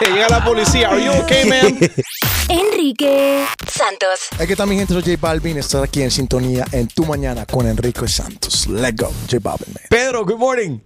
[0.00, 0.88] Te Llega la policía.
[0.88, 1.78] Are you okay, man?
[2.86, 4.28] Enrique Santos.
[4.38, 5.58] Aquí está mi gente, soy J Balvin.
[5.58, 8.68] Estar aquí en sintonía en Tu Mañana con Enrique Santos.
[8.68, 9.82] Let's go, J Balvin, man.
[9.90, 10.78] Pedro, good morning.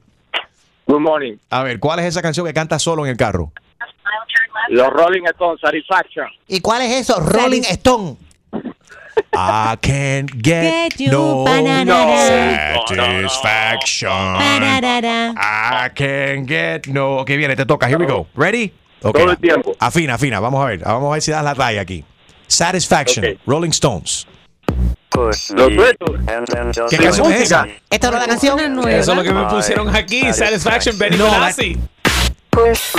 [0.87, 1.37] Good morning.
[1.51, 3.53] A ver, ¿cuál es esa canción que cantas solo en el carro?
[4.71, 6.27] Los Rolling Stones, Satisfaction.
[6.49, 7.21] ¿Y cuál es eso?
[7.21, 8.17] Rolling Stone.
[9.35, 12.77] I can't get, Get you, no banana.
[12.89, 14.11] satisfaction.
[14.11, 17.19] I can't get no.
[17.19, 17.89] Ok, viene, te toca.
[17.89, 18.27] Here we go.
[18.35, 18.73] Ready?
[19.01, 19.75] Todo el tiempo.
[19.79, 20.41] Afina, afina.
[20.41, 20.81] Vamos a ver.
[20.81, 22.05] Vamos a ver si das la talla aquí.
[22.47, 23.39] Satisfaction.
[23.47, 24.27] Rolling Stones.
[25.11, 26.11] Duetos.
[26.89, 27.67] ¿Qué canción es esa?
[27.89, 28.89] ¿Esta no es la canción?
[28.89, 30.33] Eso es lo que me pusieron aquí.
[30.33, 31.79] Satisfaction, Benny No, Benassi.
[32.67, 32.93] Es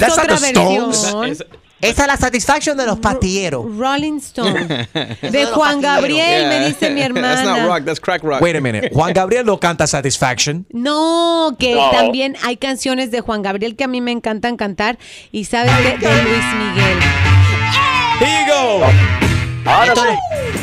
[0.00, 1.44] That's not otra the Stones.
[1.80, 3.64] Esa es la satisfaction de los pastilleros.
[3.76, 4.66] Rolling Stone.
[5.22, 5.80] De Juan.
[5.80, 7.24] Gabriel, me dice mi That's not
[7.56, 7.66] hermana.
[7.66, 8.40] rock, that's crack rock.
[8.40, 8.90] Wait a minute.
[8.92, 10.66] Juan Gabriel no canta Satisfaction.
[10.72, 11.90] No, que No.
[11.90, 14.98] también hay canciones de Juan Gabriel que a mí me encantan cantar
[15.30, 16.98] y sabes de, de Luis Miguel.
[18.20, 18.84] Here you go.
[19.84, 20.10] Esto, lo,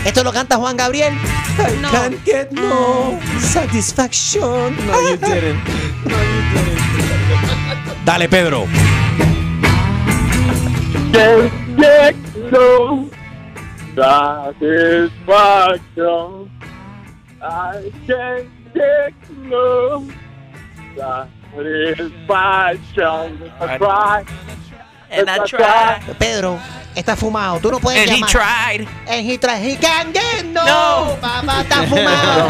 [0.06, 1.14] esto lo canta Juan Gabriel.
[1.82, 1.92] No.
[1.92, 4.42] Can't get no satisfaction.
[4.86, 5.60] No, you didn't.
[8.04, 8.68] Dale, Pedro.
[11.12, 12.16] Can't get
[12.52, 13.10] no
[13.96, 16.52] satisfaction.
[17.42, 20.06] I can't get no
[20.98, 23.52] satisfaction.
[23.60, 24.26] I try.
[25.12, 26.02] And I tried.
[26.20, 26.60] Pedro,
[26.96, 27.60] está fumado.
[27.62, 28.30] Tú no puedes And he llamar.
[28.32, 28.88] tried.
[29.08, 29.62] And he tried.
[29.62, 30.66] He can't get no.
[30.66, 31.16] No.
[31.22, 32.50] Papá está fumado.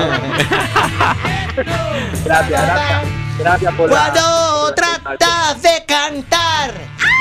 [2.26, 3.04] Gracias, gracias.
[3.38, 5.85] Gracias por la- Cuando tratas de cantar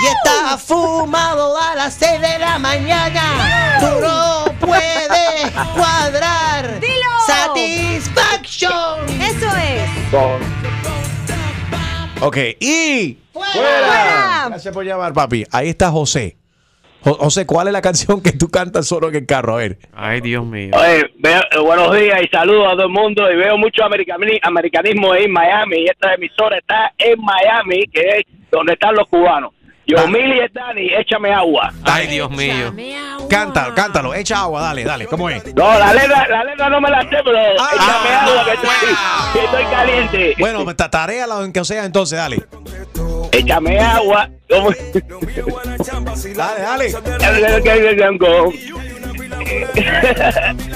[0.05, 6.81] y estás fumado a las 6 de la mañana, tú no puedes cuadrar.
[6.81, 7.11] ¡Dilo!
[7.27, 9.09] Satisfaction.
[9.21, 9.91] Eso es.
[12.21, 13.19] Ok, y.
[13.33, 14.47] ¡Fuera!
[14.49, 15.45] Gracias por llamar, papi.
[15.51, 16.37] Ahí está José.
[17.03, 19.55] Jo- José, ¿cuál es la canción que tú cantas solo en el carro?
[19.55, 19.79] A ver.
[19.95, 20.71] Ay, Dios mío.
[20.75, 24.39] Oye, veo- eh, buenos días y saludos a todo el mundo y veo mucho americani-
[24.43, 29.53] americanismo en Miami y esta emisora está en Miami, que es donde están los cubanos.
[29.87, 31.73] Yo, Mili y Dani, échame agua.
[31.85, 32.73] Ay, Dios mío.
[33.29, 34.15] Cántalo, cántalo.
[34.15, 35.07] Echa agua, dale, dale.
[35.07, 35.45] ¿Cómo es?
[35.55, 38.69] No, la letra, la letra no me la sé, pero échame ah, agua que estoy,
[39.33, 40.35] que estoy caliente.
[40.39, 42.43] Bueno, ta- taréala en que sea entonces, dale.
[43.33, 44.29] Échame agua.
[44.49, 44.71] ¿Cómo?
[46.35, 46.87] Dale, dale.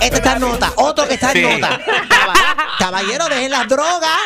[0.01, 0.73] Este está en nota.
[0.77, 1.43] Otro que está en Sí.
[1.61, 1.79] nota.
[2.09, 2.35] Caba-
[2.79, 4.19] Caballero, dejen las drogas.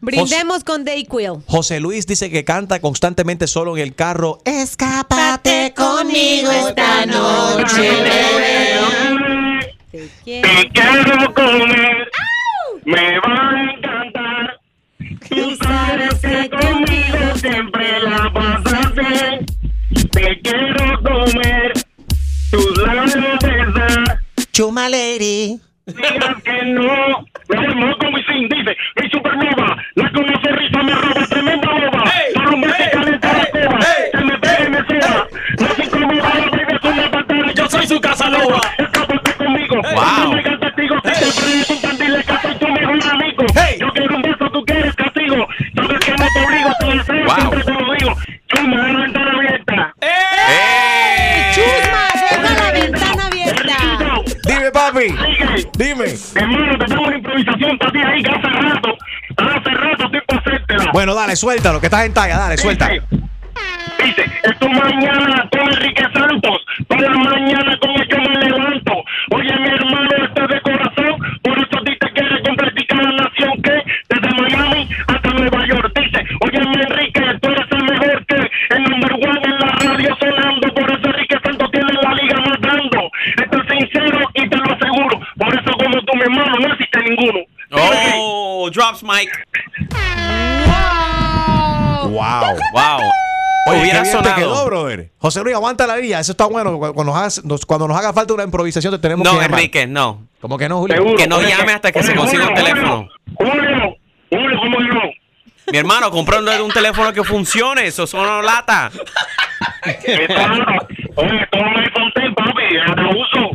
[0.00, 1.42] Brindemos con Dayquil.
[1.46, 4.38] José Luis dice que canta constantemente solo en el carro.
[4.44, 7.90] Escápate conmigo esta noche,
[10.24, 12.10] Te quiero comer.
[12.84, 14.60] Me va a encantar.
[15.28, 19.46] Tú sabes que conmigo siempre la pasas bien.
[20.12, 21.72] Te quiero comer.
[22.50, 24.20] Tus labios besar.
[24.52, 25.60] Chuma lady.
[25.86, 27.26] Digas que no.
[27.48, 28.76] Me con mi sin, dice.
[28.96, 29.59] Mi supernova.
[29.96, 30.08] La
[61.00, 62.90] Bueno, dale, suéltalo, que estás en talla, dale, suelta.
[62.90, 68.92] Dice, es tu mañana con Enrique Santos, por la mañana con el que me levanto.
[69.30, 73.62] Oye, mi hermano, este de corazón, por eso a ti te quiere completicar la nación
[73.62, 75.90] que desde Miami hasta Nueva York.
[75.98, 80.16] Dice, oye, mi Enrique, tú eres el mejor que el number one en la radio
[80.20, 80.74] sonando.
[80.74, 83.10] Por eso Enrique Santos tiene la liga matando.
[83.42, 85.18] Esto es sincero y te lo aseguro.
[85.38, 87.38] Por eso como tú, mi hermano, no existe ninguno.
[88.70, 89.39] drops mic.
[93.80, 94.34] Hubiera sonado.
[94.34, 95.10] te quedó, brother.
[95.18, 96.20] José Luis, aguanta la línea.
[96.20, 96.72] Eso está bueno.
[96.78, 99.36] Cu- Cuando nos, hagas- nos- cuando nos haga falta una improvisación, te tenemos No, que
[99.42, 99.58] llamar.
[99.60, 100.26] Enrique, no.
[100.40, 101.16] ¿Cómo que no, Julio?
[101.16, 103.08] Que no llame hasta que se consiga un teléfono.
[103.34, 103.96] Julio,
[104.30, 105.00] Julio, ¿cómo que no?
[105.72, 107.86] Mi hermano, comprando un teléfono que funcione.
[107.86, 108.90] Eso son lata.
[109.84, 110.26] Oye,
[111.52, 113.50] toma 10, papi, ya lo uso.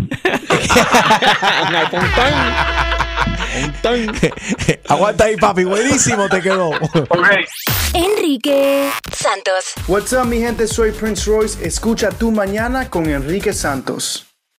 [4.89, 5.63] Aguanta ahí, papi.
[5.63, 6.71] Buenísimo te quedó.
[7.93, 8.89] Enrique
[9.87, 10.67] What's up, mi gente?
[10.67, 11.65] Soy Prince Royce.
[11.65, 14.24] Escucha tu mañana con Enrique Santos.